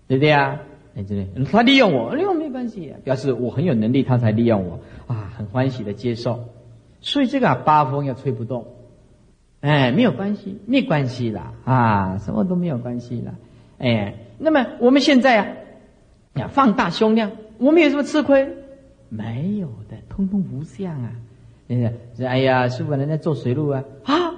[0.07, 0.61] 对不对啊？
[0.97, 1.45] 哎，对对？
[1.45, 4.81] 他利用我，利用没关系，表示我很有能力，他才利用我
[5.13, 6.45] 啊，很欢喜的接受。
[7.01, 8.67] 所以这个八风要吹不动，
[9.61, 13.35] 哎，没有关系，没关系啦，啊，什么都没有关系啦。
[13.79, 15.47] 哎，那么我们现在啊，
[16.35, 18.49] 呀，放大胸量，我们有什么吃亏？
[19.17, 21.13] 没有的，通通无相啊！
[21.69, 24.35] 人家说，哎呀，师傅人家做水路啊，啊，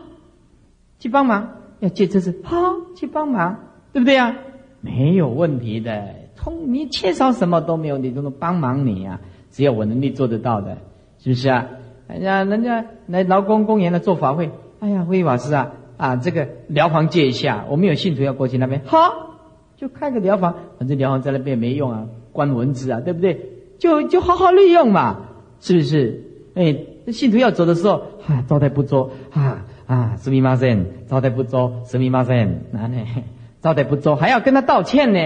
[0.99, 1.49] 去帮忙，
[1.81, 2.57] 要借车子，好，
[2.95, 3.59] 去帮忙，
[3.93, 4.37] 对不对啊？
[4.81, 9.21] 没有问题的，通你缺少什么都没有，你都能帮忙你啊！
[9.51, 10.77] 只要我能力做得到的，
[11.19, 11.67] 是不是啊？
[12.09, 14.51] 哎呀，人家来劳工公园来做法会，
[14.81, 19.39] 哎呀，慧法师啊，啊，这个疗房借一下，我们有信徒要过去那边，好，
[19.77, 23.56] 就开个疗房，反正疗房在那边也没用啊，关蚊子啊，对不对？
[23.79, 25.29] 就就好好利用嘛，
[25.61, 26.23] 是不是？
[26.55, 26.77] 哎，
[27.13, 32.97] 信徒要走的时候，啊，招待不周，啊啊，什么马森，招待不周，什么马森，哪呢？
[33.61, 35.19] 招待不周，还要跟他道歉呢，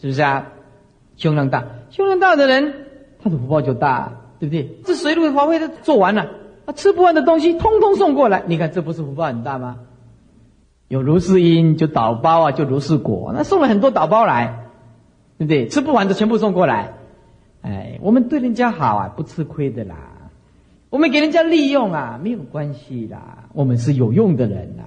[0.00, 0.46] 是不是啊？
[1.16, 2.72] 胸量大，胸量大的人，
[3.22, 4.70] 他的福报就大，对不对？
[4.84, 6.28] 这水陆法会都做完了，
[6.66, 9.78] 啊吃不完的东西，通通送过来，你看这不是福报很大吗？
[10.88, 14.66] 有如是因，就导包啊，就如是果，那送了很多导包来，
[15.38, 15.68] 对不对？
[15.68, 16.94] 吃不完的全部送过来。
[17.62, 19.96] 哎，我们对人家好啊，不吃亏的啦。
[20.88, 23.48] 我们给人家利用啊，没有关系啦。
[23.52, 24.82] 我们是有用的人呐，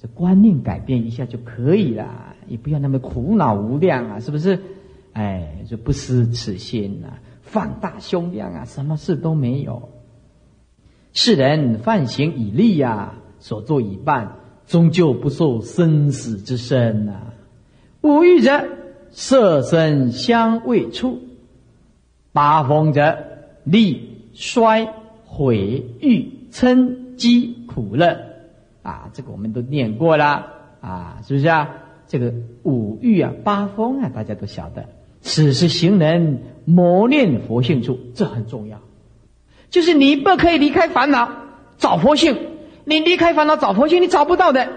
[0.00, 4.58] 这观念改变一下就可以了，也不要那么苦恼无量啊，是不是？
[5.14, 7.08] 哎，就不失此心呐，
[7.42, 9.88] 放大胸量啊，什么事都没有。
[11.12, 14.36] 世人犯行以利呀，所作已办，
[14.66, 17.32] 终究不受生死之身呐。
[18.02, 18.64] 五欲者，
[19.10, 21.18] 色身相未出。
[22.38, 23.18] 八风者，
[23.64, 28.16] 利衰毁誉嗔饥苦乐，
[28.84, 30.46] 啊，这个我们都念过了，
[30.80, 31.68] 啊，是不是啊？
[32.06, 32.32] 这个
[32.62, 34.84] 五欲啊，八风啊，大家都晓得。
[35.20, 38.78] 此是行人磨练佛性处，这很重要。
[39.68, 41.28] 就是你不可以离开烦恼
[41.76, 42.38] 找佛性，
[42.84, 44.68] 你离开烦恼找佛性，你找不到的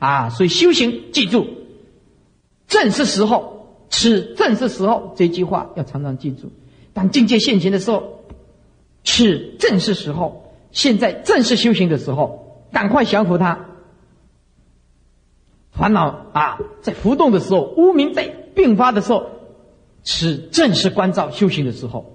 [0.00, 0.30] 啊。
[0.30, 1.46] 所以修行，记住，
[2.66, 6.50] 正是时候，此正是时候，这句话要常常记住。
[6.96, 8.22] 当境界现前的时候，
[9.04, 10.44] 是正是时候。
[10.72, 13.66] 现在正是修行的时候，赶快降服它。
[15.72, 19.26] 烦恼啊，在浮动的时候，无名在并发的时候，
[20.04, 22.14] 是正是关照修行的时候。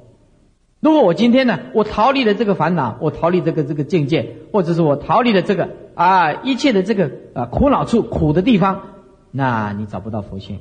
[0.80, 8.82] 如果我今天呢，我逃离了这个烦恼，我逃离这个这个境界，或者是我逃离了这个啊一切的这个啊苦恼处苦的地方，
[9.30, 10.58] 那你找不到佛性，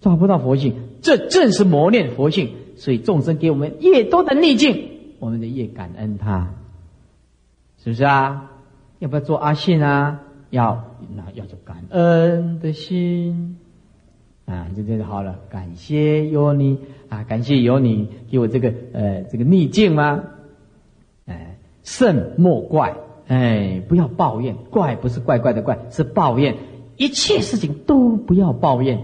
[0.00, 2.54] 找不到佛性，这正是磨练佛性。
[2.76, 6.54] 所以众生给我们越多的逆境，我们就越感恩他，
[7.78, 8.50] 是不是啊？
[8.98, 10.20] 要不要做阿信啊？
[10.50, 13.58] 要，那要做感恩的心
[14.46, 15.40] 啊，就这就好了。
[15.50, 20.22] 感谢有你啊，感谢有你给我这个呃这个逆境吗？
[21.26, 22.96] 哎，甚莫怪，
[23.26, 26.56] 哎，不要抱怨，怪不是怪怪的怪，是抱怨。
[26.96, 29.02] 一切事情都不要抱怨，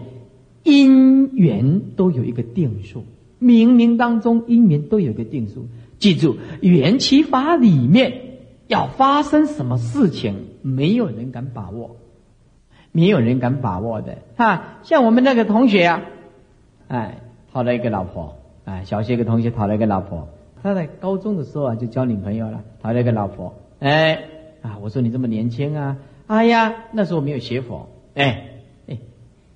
[0.63, 3.05] 因缘都有一个定数。
[3.41, 5.67] 冥冥当中，因缘都有个定数。
[5.99, 8.39] 记住，缘起法里面
[8.69, 11.97] 要发生什么事情，没有人敢把握，
[12.93, 14.17] 没有人敢把握的。
[14.37, 16.03] 哈，像我们那个同学啊，
[16.89, 17.21] 哎，
[17.53, 20.29] 讨了一个老婆，哎，小学一个同学讨了一个老婆，
[20.63, 24.23] 他在高中的时候啊就交女朋友了，讨了一个老婆，哎，
[24.63, 28.49] 啊，我说你这么年轻啊，哎呀，那时候没有学佛，哎，
[28.89, 28.99] 哎，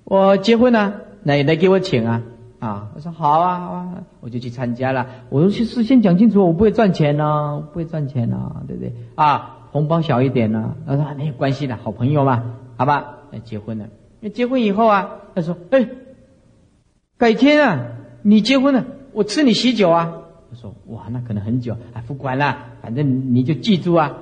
[0.03, 2.21] 我结婚了，来来给我请啊。
[2.65, 5.05] 啊，我说好啊，好啊，我就去参加了。
[5.29, 8.91] 我说去事先讲清楚，我不会赚钱呢，不会赚钱呢，对不对？
[9.13, 10.75] 啊，红包小一点呢？
[10.87, 13.85] 他说没有关系的，好朋友嘛，好吧，那结婚了。
[14.19, 15.87] 那结婚以后啊，他说，哎，
[17.17, 17.85] 改天啊，
[18.23, 20.13] 你结婚了，我吃你喜酒啊。
[20.49, 24.13] 他说，哇，那可能很久，哎，不管了，反正你就记住啊。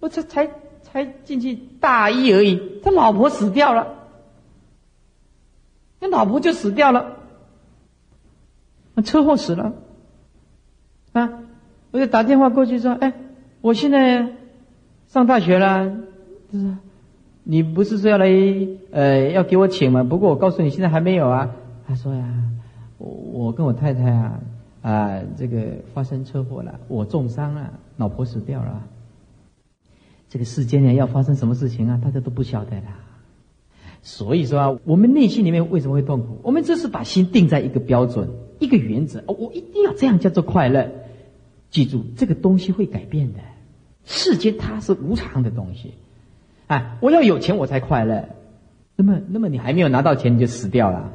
[0.00, 0.50] 我这才
[0.82, 3.86] 才进去大一而已，他老婆死掉了，
[6.00, 7.18] 那老婆就死掉了，
[9.02, 9.72] 车祸死了，
[11.12, 11.30] 啊，
[11.90, 13.12] 我就打电话过去说，哎，
[13.60, 14.32] 我现在。
[15.10, 15.90] 上大学了，
[16.52, 16.72] 就是
[17.42, 18.28] 你不是说要来
[18.92, 20.04] 呃要给我请吗？
[20.04, 21.50] 不过我告诉你，现在还没有啊。
[21.84, 22.24] 他说呀，
[22.96, 24.40] 我我跟我太太啊
[24.82, 28.84] 啊这个发生车祸了，我重伤了，老婆死掉了。
[30.28, 33.00] 这个世间呢要发生什么事情啊，大家都不晓得啦。
[34.02, 36.38] 所以说啊，我们内心里面为什么会痛苦？
[36.44, 38.28] 我们这是把心定在一个标准、
[38.60, 40.88] 一个原则，我一定要这样叫做快乐。
[41.70, 43.40] 记住，这个东西会改变的。
[44.04, 45.94] 世间它是无常的东西，
[46.66, 48.28] 哎，我要有钱我才快乐，
[48.96, 51.12] 那么，那么你还没有拿到钱你就死掉了，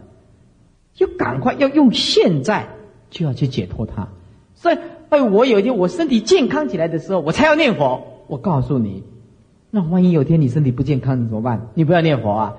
[0.94, 2.68] 就赶快要用现在
[3.10, 4.10] 就要去解脱它。
[4.54, 4.78] 所以，
[5.10, 8.24] 哎，我有一天我身体健康起来的时候，我才要念佛。
[8.28, 9.04] 我告诉你，
[9.72, 11.68] 那万一有天你身体不健康，你怎么办？
[11.74, 12.58] 你不要念佛啊！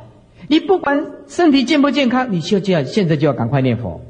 [0.49, 4.03] 你不管身体健不健康，你就就要现在就要赶快念佛，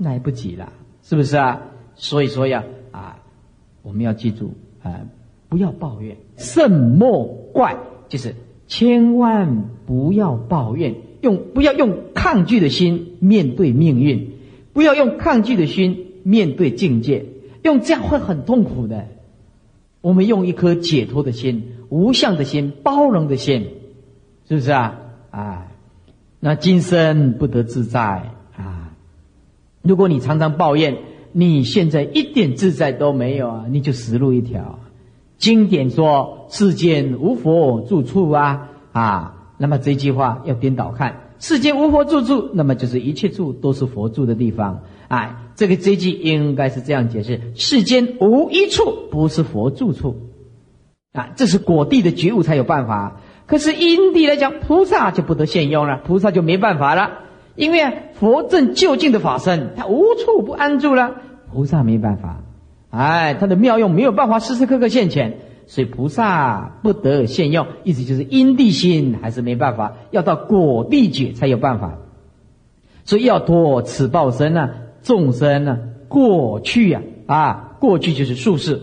[0.00, 0.72] 来不及了，
[1.02, 1.62] 是不是啊？
[1.94, 2.64] 所以说呀。
[2.90, 3.18] 啊
[3.82, 5.00] 我们要记住啊，
[5.48, 7.24] 不要抱怨，甚莫
[7.54, 7.78] 怪，
[8.10, 8.34] 就是
[8.66, 14.32] 千万不要抱怨，用不要用抗拒的心面对命运，
[14.74, 17.24] 不要用抗拒的心面对境界，
[17.62, 19.06] 用这样会很痛苦的。
[20.02, 23.66] 我们用一颗解脱的心、无相的心、包容的心，
[24.46, 25.00] 是不是啊？
[25.30, 25.68] 啊，
[26.38, 28.30] 那今生不得自在！
[29.82, 30.98] 如果你常常抱怨。
[31.32, 33.64] 你现在一点自在都没有啊！
[33.70, 34.80] 你就死路一条。
[35.38, 39.52] 经典说世间无佛住处啊啊！
[39.56, 44.82] 那么这句话要颠倒看，世间无佛住处，那么就是一切处都是佛住的地方。
[45.06, 50.16] 哎，这个这句应该是这样解释：世间无一处不是佛住处
[51.12, 51.30] 啊！
[51.36, 53.20] 这是果地的觉悟才有办法。
[53.46, 57.29] 可是因地来讲，菩萨就不得现用了，菩萨就没办法了。
[57.60, 61.16] 因为佛正就近的法身，他无处不安住了。
[61.52, 62.42] 菩萨没办法，
[62.88, 65.36] 哎，他的妙用没有办法时时刻刻现前，
[65.66, 67.66] 所以菩萨不得现用。
[67.84, 71.98] 意思就是因地心还是没办法，要到果地觉才有办法。
[73.04, 74.70] 所以要托此报身呢，
[75.02, 78.80] 众生呢，过去呀，啊，过去就是术士。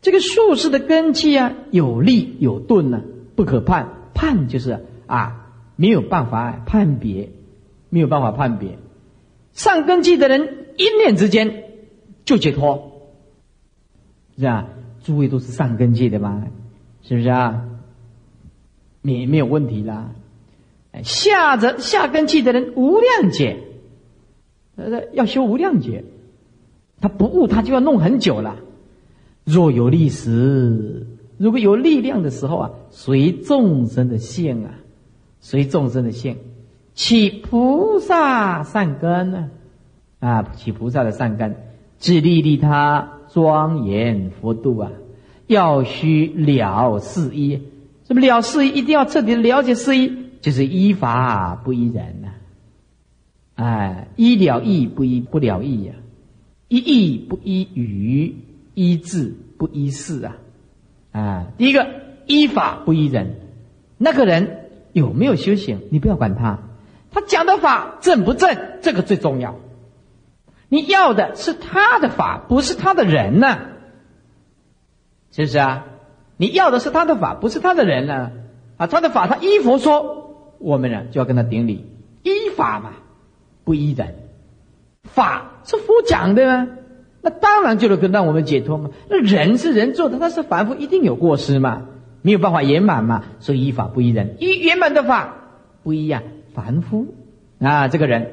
[0.00, 3.02] 这个术士的根基啊，有利有钝呢，
[3.36, 3.90] 不可判。
[4.14, 5.39] 判就是啊。
[5.80, 7.30] 没有办法判别，
[7.88, 8.76] 没有办法判别，
[9.54, 11.64] 上根基的人一念之间
[12.26, 13.08] 就解脱，
[14.36, 14.68] 是吧？
[15.02, 16.44] 诸位都是上根基的嘛，
[17.00, 17.64] 是不是啊？
[19.00, 20.12] 没没有问题啦。
[21.02, 23.56] 下着下根基的人无量劫，
[24.76, 26.04] 呃，要修无量劫，
[27.00, 28.58] 他不悟他就要弄很久了。
[29.44, 31.06] 若有力时，
[31.38, 34.74] 如果有力量的时候啊，随众生的性啊。
[35.42, 36.36] 随众生的性，
[36.94, 39.50] 起菩萨善根呢？
[40.18, 41.56] 啊，起菩萨的善根，
[41.96, 44.92] 自利利他，庄严佛度啊！
[45.46, 47.62] 要须了事一，
[48.06, 48.68] 什么了事一？
[48.68, 50.12] 一定要彻底了解事一，
[50.42, 52.28] 就是依法不依人呐！
[53.54, 55.94] 哎，依了义不依不了义呀，
[56.68, 58.36] 依义不依语，
[58.74, 60.36] 依智不依事啊！
[61.12, 61.86] 啊，第一个
[62.26, 63.36] 依法不依人，
[63.96, 64.58] 那个人。
[64.92, 65.80] 有没有修行？
[65.90, 66.58] 你不要管他，
[67.10, 68.56] 他讲的法正不正？
[68.82, 69.56] 这个最重要。
[70.68, 73.58] 你要的是他的法，不是他的人呢？
[75.32, 75.84] 是不是啊？
[76.36, 78.32] 你要的是他的法，不是他的人呢？
[78.76, 81.84] 啊，他的法，他依佛说，我们呢就要跟他顶礼，
[82.22, 82.92] 依法嘛，
[83.64, 84.14] 不依人。
[85.04, 86.68] 法是佛讲的，
[87.20, 88.90] 那当然就能跟让我们解脱嘛。
[89.08, 91.86] 那人是人做的，他是凡夫，一定有过失嘛。
[92.22, 95.36] 没有办法圆满嘛，所以依法不依人，依圆满的法
[95.82, 96.22] 不一样，
[96.54, 97.14] 凡夫
[97.58, 98.30] 啊，这个人，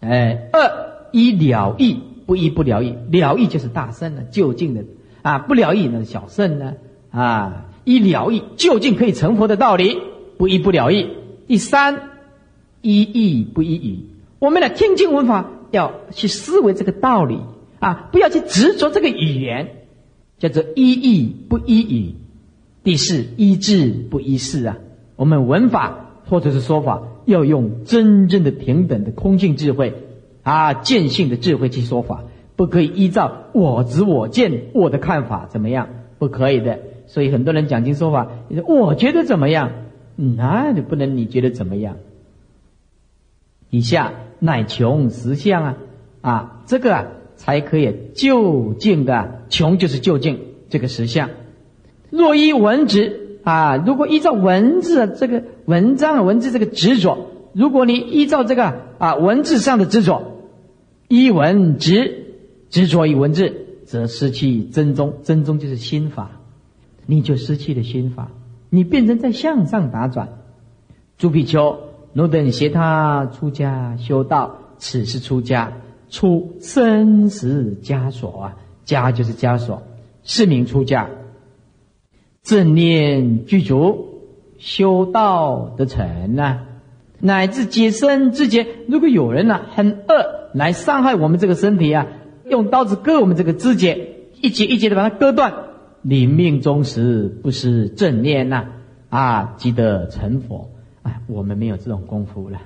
[0.00, 4.84] 哎，二依了义不依不了义，了义就是大圣了，就近的
[5.22, 6.74] 啊，不了义那是小圣呢
[7.10, 9.98] 啊，依了义就近可以成佛的道理，
[10.36, 11.08] 不依不了义。
[11.46, 12.10] 第三，
[12.82, 14.06] 依义不依语，
[14.38, 17.38] 我们来听经闻法要去思维这个道理
[17.78, 19.76] 啊，不要去执着这个语言，
[20.38, 22.14] 叫做依义不依语。
[22.84, 24.78] 第四，依智不依事啊！
[25.16, 29.94] 我们文法或者是说法，要用真正的平等的空性智慧
[30.42, 32.24] 啊，见性的智慧去说法，
[32.56, 36.78] 不可以依照我执我见我的看法怎么样，不可以的。
[37.06, 38.28] 所以很多人讲经说法，
[38.66, 39.72] 我觉得怎么样？
[40.16, 41.96] 那你不能你觉得怎么样？
[43.70, 45.76] 以下乃穷实相啊
[46.20, 47.06] 啊，这个啊
[47.36, 51.30] 才可以就近的穷就是就近这个实相。
[52.16, 60.22] 若依文执啊，如果依照文字这个文章文字这个执着，如果你依照这个啊文字上的执着，
[61.08, 62.26] 依文执
[62.70, 63.52] 执着于文字，
[63.84, 65.14] 则失去真宗。
[65.24, 66.30] 真宗就是心法，
[67.06, 68.28] 你就失去了心法，
[68.70, 70.28] 你变成在向上打转。
[71.18, 71.78] 朱比丘。
[72.16, 75.72] 汝等携他出家修道，此是出家
[76.08, 78.56] 出生死枷锁啊！
[78.86, 79.82] 枷就是枷锁，
[80.22, 81.10] 是名出家。
[82.44, 84.20] 正念具足，
[84.58, 86.60] 修道得成呐，
[87.18, 88.66] 乃至解身之节。
[88.86, 92.06] 如果有人呢很恶来伤害我们这个身体啊，
[92.46, 95.54] 用刀子割我们这个肢节，一节一节的把它割断，
[96.02, 98.66] 临命终时不失正念呐，
[99.08, 100.68] 啊，即得成佛。
[101.02, 102.58] 哎，我们没有这种功夫了。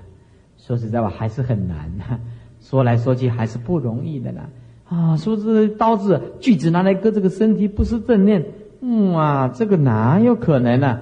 [0.59, 2.19] 说实在话，还是很难呐。
[2.61, 4.51] 说来说去，还是不容易的啦。
[4.89, 8.45] 啊，说这刀子、锯子拿来割这个身体，不是正念，
[8.81, 11.01] 嗯啊，这个哪有可能呢？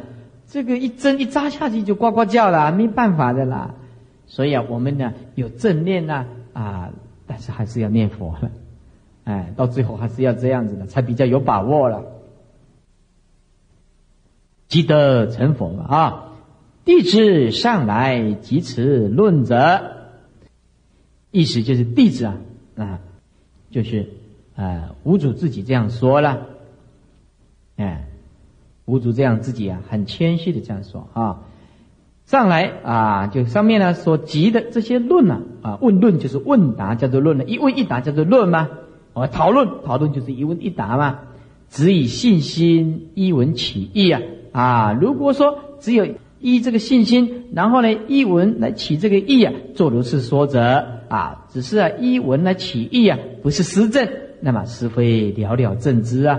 [0.49, 3.75] 这个一针一扎下去就呱呱叫了，没办法的啦。
[4.27, 6.91] 所以啊，我们呢有正念呢啊，
[7.27, 8.51] 但是还是要念佛了。
[9.25, 12.05] 哎，到最后还是要这样子的，才比较有把握了。
[14.69, 16.23] 积德成佛了啊。
[16.85, 19.81] 弟子上来即此论者，
[21.33, 22.37] 意思就是弟子啊
[22.77, 23.01] 啊，
[23.71, 24.07] 就是
[24.55, 26.47] 啊，无主自己这样说了，
[27.77, 28.09] 哎，
[28.85, 31.41] 五祖这样自己啊很谦虚的这样说啊，
[32.25, 38.69] 上来啊，就上面呢所集的这些论呢啊，问论就是问答叫做论了，一问一答叫做论吗？
[39.13, 41.21] 我讨论讨论就是一问一答嘛，
[41.69, 44.21] 只以信心一文起义啊
[44.53, 46.07] 啊，如果说只有。
[46.39, 54.07] 依这个信心，然后呢，依文来起这个义啊，做如是说者啊，只是啊依文来起义啊，不是实证，
[54.41, 56.39] 那么是非了了正知啊，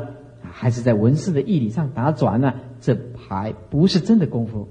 [0.59, 2.55] 还是在文字的义理上打转呢？
[2.81, 4.67] 这还不是真的功夫。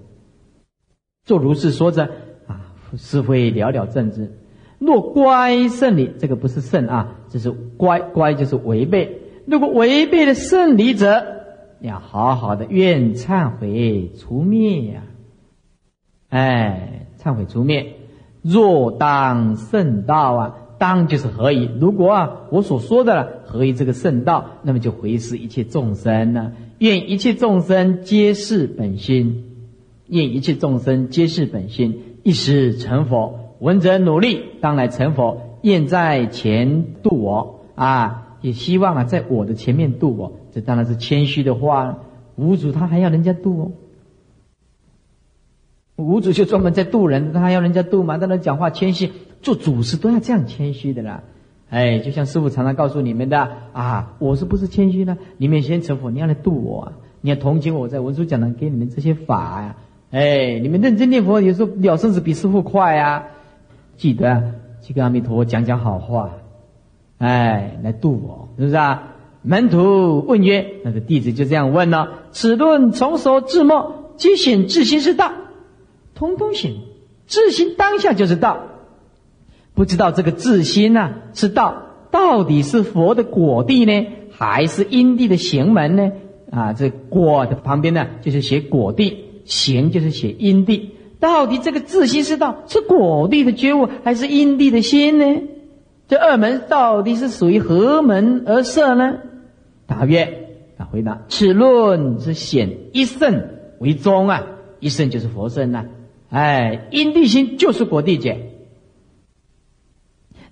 [1.25, 2.11] 做如是说者
[2.49, 4.33] 啊，是非了了正知。
[4.81, 9.21] 若乖圣理，这个不是圣啊，这是乖乖就是违背。
[9.47, 11.25] 如果违背了圣理者，
[11.81, 15.03] 要好好的愿忏悔除灭呀。
[16.31, 17.95] 哎，忏悔除灭，
[18.43, 21.69] 若当圣道啊，当就是何以？
[21.81, 24.59] 如果啊，我所说的了，何以这个圣道？
[24.63, 26.53] 那么就回视一切众生呢？
[26.79, 29.45] 愿一切众生皆是本心，
[30.09, 33.55] 愿一切众生皆是本心，一时成佛。
[33.59, 35.59] 闻者努力，当来成佛。
[35.63, 40.33] 愿在前度我啊，也希望啊，在我的前面度我。
[40.53, 41.99] 这当然是谦虚的话。
[42.37, 43.73] 五祖他还要人家度哦。
[45.97, 48.19] 五祖就专门在渡人，他还要人家渡嘛？
[48.19, 49.11] 在那讲话谦虚，
[49.43, 51.23] 做祖师都要这样谦虚的啦。
[51.69, 55.19] 哎，就像师傅常常告诉你们的啊，我是不是谦虚呢？
[55.37, 59.77] 你们先成佛，你要来渡我，你要同情我在文殊讲堂给你们这些法呀。
[60.11, 63.25] 哎，你们认真念佛，有时候了生死比师傅快啊。
[63.97, 66.31] 记得去跟阿弥陀佛讲讲好话，
[67.19, 69.13] 哎，来渡我，是不是啊？
[69.43, 75.31] 门徒问曰：“那个弟子就这样问了，此论从所至末，皆显自心是道。”
[76.17, 76.81] 通通行，
[77.29, 78.59] 自心当下就是道。
[79.77, 86.13] 不知道这个自心呢是道，到底是佛的果地呢，还是因地的行门呢？
[86.51, 90.93] 啊，这果的旁边呢就是写果地，行就是写因地。
[91.21, 95.43] 到底这个自心是道，是果地的觉悟，还是因地的心呢？
[96.09, 99.19] 这二门到底是属于何门而设呢？
[99.87, 100.49] 答曰：
[100.79, 103.49] 啊，回答：此论是显一圣
[103.79, 104.47] 为宗啊，
[104.81, 105.85] 一圣就是佛圣呐。
[106.31, 108.56] 哎，因地心就是果地解，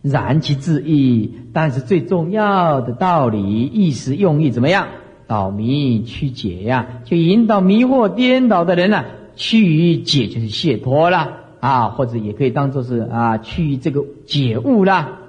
[0.05, 4.87] 然其自意，但是最重要的道理、意识、用意怎么样？
[5.27, 9.05] 导迷去解呀，就引导迷惑颠倒的人呢，
[9.35, 15.21] 去解就是解脱了啊，或者也可以当做是啊，去这个解悟了，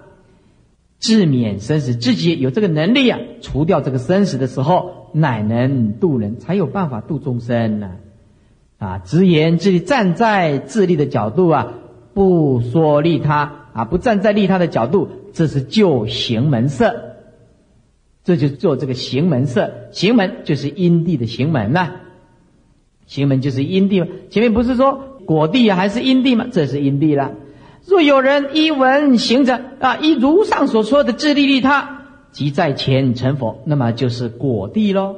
[1.00, 7.92] 自免生死，自己有这个能力啊，除掉这个生死的时候，乃能度人，才有办法度众生呢。
[8.78, 11.72] 啊，直言自立，站在自立的角度啊，
[12.14, 17.18] 不说利他啊，不站在利他的角度，这是就行门色，
[18.24, 19.70] 这就做这个行门色。
[19.92, 21.92] 行门就是因地的行门呐，
[23.06, 24.02] 行门就是因地。
[24.30, 26.48] 前面不是说果地还是因地吗？
[26.50, 27.34] 这是因地了。
[27.86, 35.18] 若有人依文行者啊，依如上所说的自利利他，即在前成佛，那么就是果地喽，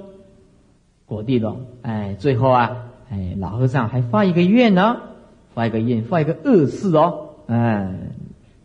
[1.05, 1.57] 果地喽。
[1.83, 2.77] 哎，最后啊，
[3.11, 4.97] 哎，老和尚还发一个愿呢，
[5.53, 7.93] 发一个愿，发一个恶誓哦，哎，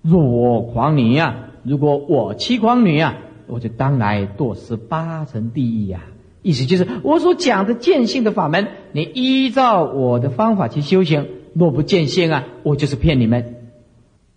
[0.03, 3.17] 若我狂女呀，如果我妻狂女呀，
[3.47, 6.01] 我就当来堕十八层地狱呀。
[6.43, 13.55] 意思就是我所讲的见性的法门，你依照我的方法去修行，若不见性啊，我就是骗你们，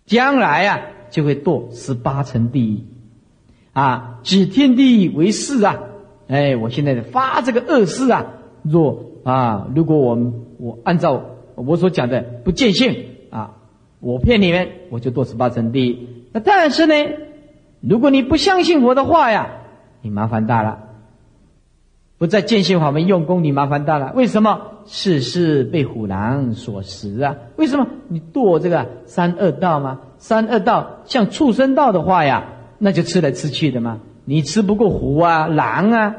[0.04, 0.80] 将来啊
[1.10, 2.78] 就会堕十八层地狱，
[3.72, 5.80] 啊，指天地为誓啊，
[6.28, 8.26] 哎，我现在发这个恶誓啊，
[8.62, 11.24] 若啊，如果我们我按照
[11.56, 12.94] 我所讲的不见性，
[14.06, 15.98] 我骗你们，我就堕十八层地狱。
[16.32, 16.94] 那但是呢，
[17.80, 19.48] 如果你不相信我的话呀，
[20.00, 20.78] 你麻烦大了。
[22.16, 24.12] 不在见性法门用功，你麻烦大了。
[24.14, 27.34] 为什么世事被虎狼所食啊？
[27.56, 29.98] 为什么你堕这个三恶道吗？
[30.18, 33.98] 三恶道像畜生道的话呀，那就吃来吃去的嘛。
[34.24, 36.14] 你吃不过虎啊、狼啊？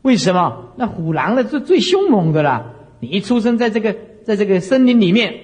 [0.00, 0.72] 为什么？
[0.76, 2.72] 那虎狼呢是最凶猛的啦。
[2.98, 3.94] 你一出生在这个
[4.24, 5.34] 在这个森林里面，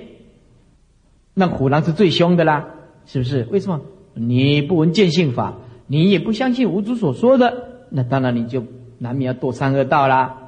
[1.39, 2.67] 那虎狼是最凶的啦，
[3.05, 3.47] 是不是？
[3.53, 3.83] 为什么？
[4.15, 5.55] 你不闻见性法，
[5.87, 8.65] 你也不相信五祖所说的，那当然你就。
[8.99, 10.39] 难免要堕三恶道啦，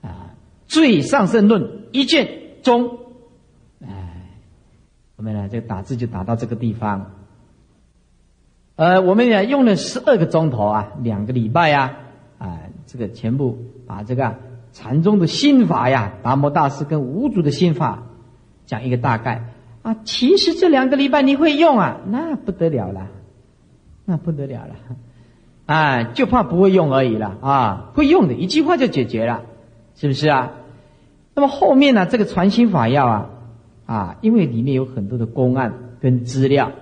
[0.00, 0.32] 啊！
[0.66, 2.26] 最上圣论一卷
[2.62, 3.00] 中，
[3.82, 4.30] 哎，
[5.16, 7.10] 我们呢这打字就打到这个地方。
[8.76, 11.98] 呃，我们也用了十二个钟头啊，两个礼拜呀，
[12.38, 14.36] 啊，这个全部把这个
[14.72, 18.04] 禅宗的心法呀，达摩大师跟五祖的心法
[18.64, 19.51] 讲一个大概
[19.82, 19.96] 啊。
[20.04, 23.08] 其实这两个礼拜你会用啊，那不得了了，
[24.04, 24.74] 那不得了了。
[25.64, 27.90] 啊，就怕不会用而已了啊！
[27.94, 29.42] 会用的一句话就解决了，
[29.94, 30.52] 是不是啊？
[31.34, 32.04] 那么后面呢？
[32.04, 33.30] 这个传心法要啊
[33.86, 36.72] 啊，因为里面有很多的公案跟资料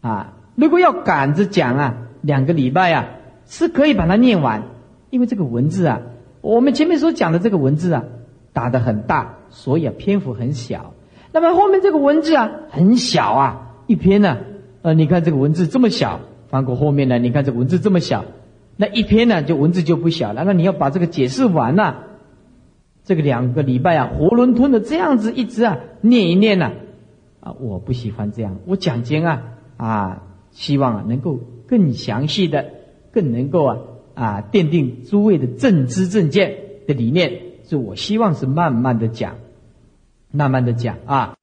[0.00, 3.06] 啊，如果要赶着讲啊，两个礼拜啊
[3.46, 4.64] 是可以把它念完，
[5.08, 6.02] 因为这个文字啊，
[6.40, 8.04] 我们前面所讲的这个文字啊
[8.52, 10.94] 打的很大，所以啊篇幅很小。
[11.34, 14.38] 那么后面这个文字啊很小啊，一篇呢，
[14.80, 16.20] 呃，你看这个文字这么小。
[16.50, 17.18] 翻过后面呢？
[17.18, 18.26] 你看这文字这么小，
[18.76, 20.44] 那一篇呢就文字就不小了。
[20.44, 22.04] 那你要把这个解释完了，
[23.02, 26.70] 这个两个礼拜啊，囫囵吞的这样子一直啊念一念呢，
[27.40, 28.58] 啊，我不喜欢这样。
[28.66, 29.42] 我讲经啊
[29.76, 32.64] 啊，希望啊能够更详细的，
[33.10, 33.76] 更能够啊
[34.14, 36.56] 啊奠定诸位的正知正见
[36.86, 37.32] 的理念，
[37.64, 39.34] 是我希望是慢慢的讲，
[40.34, 41.36] 慢慢的讲啊。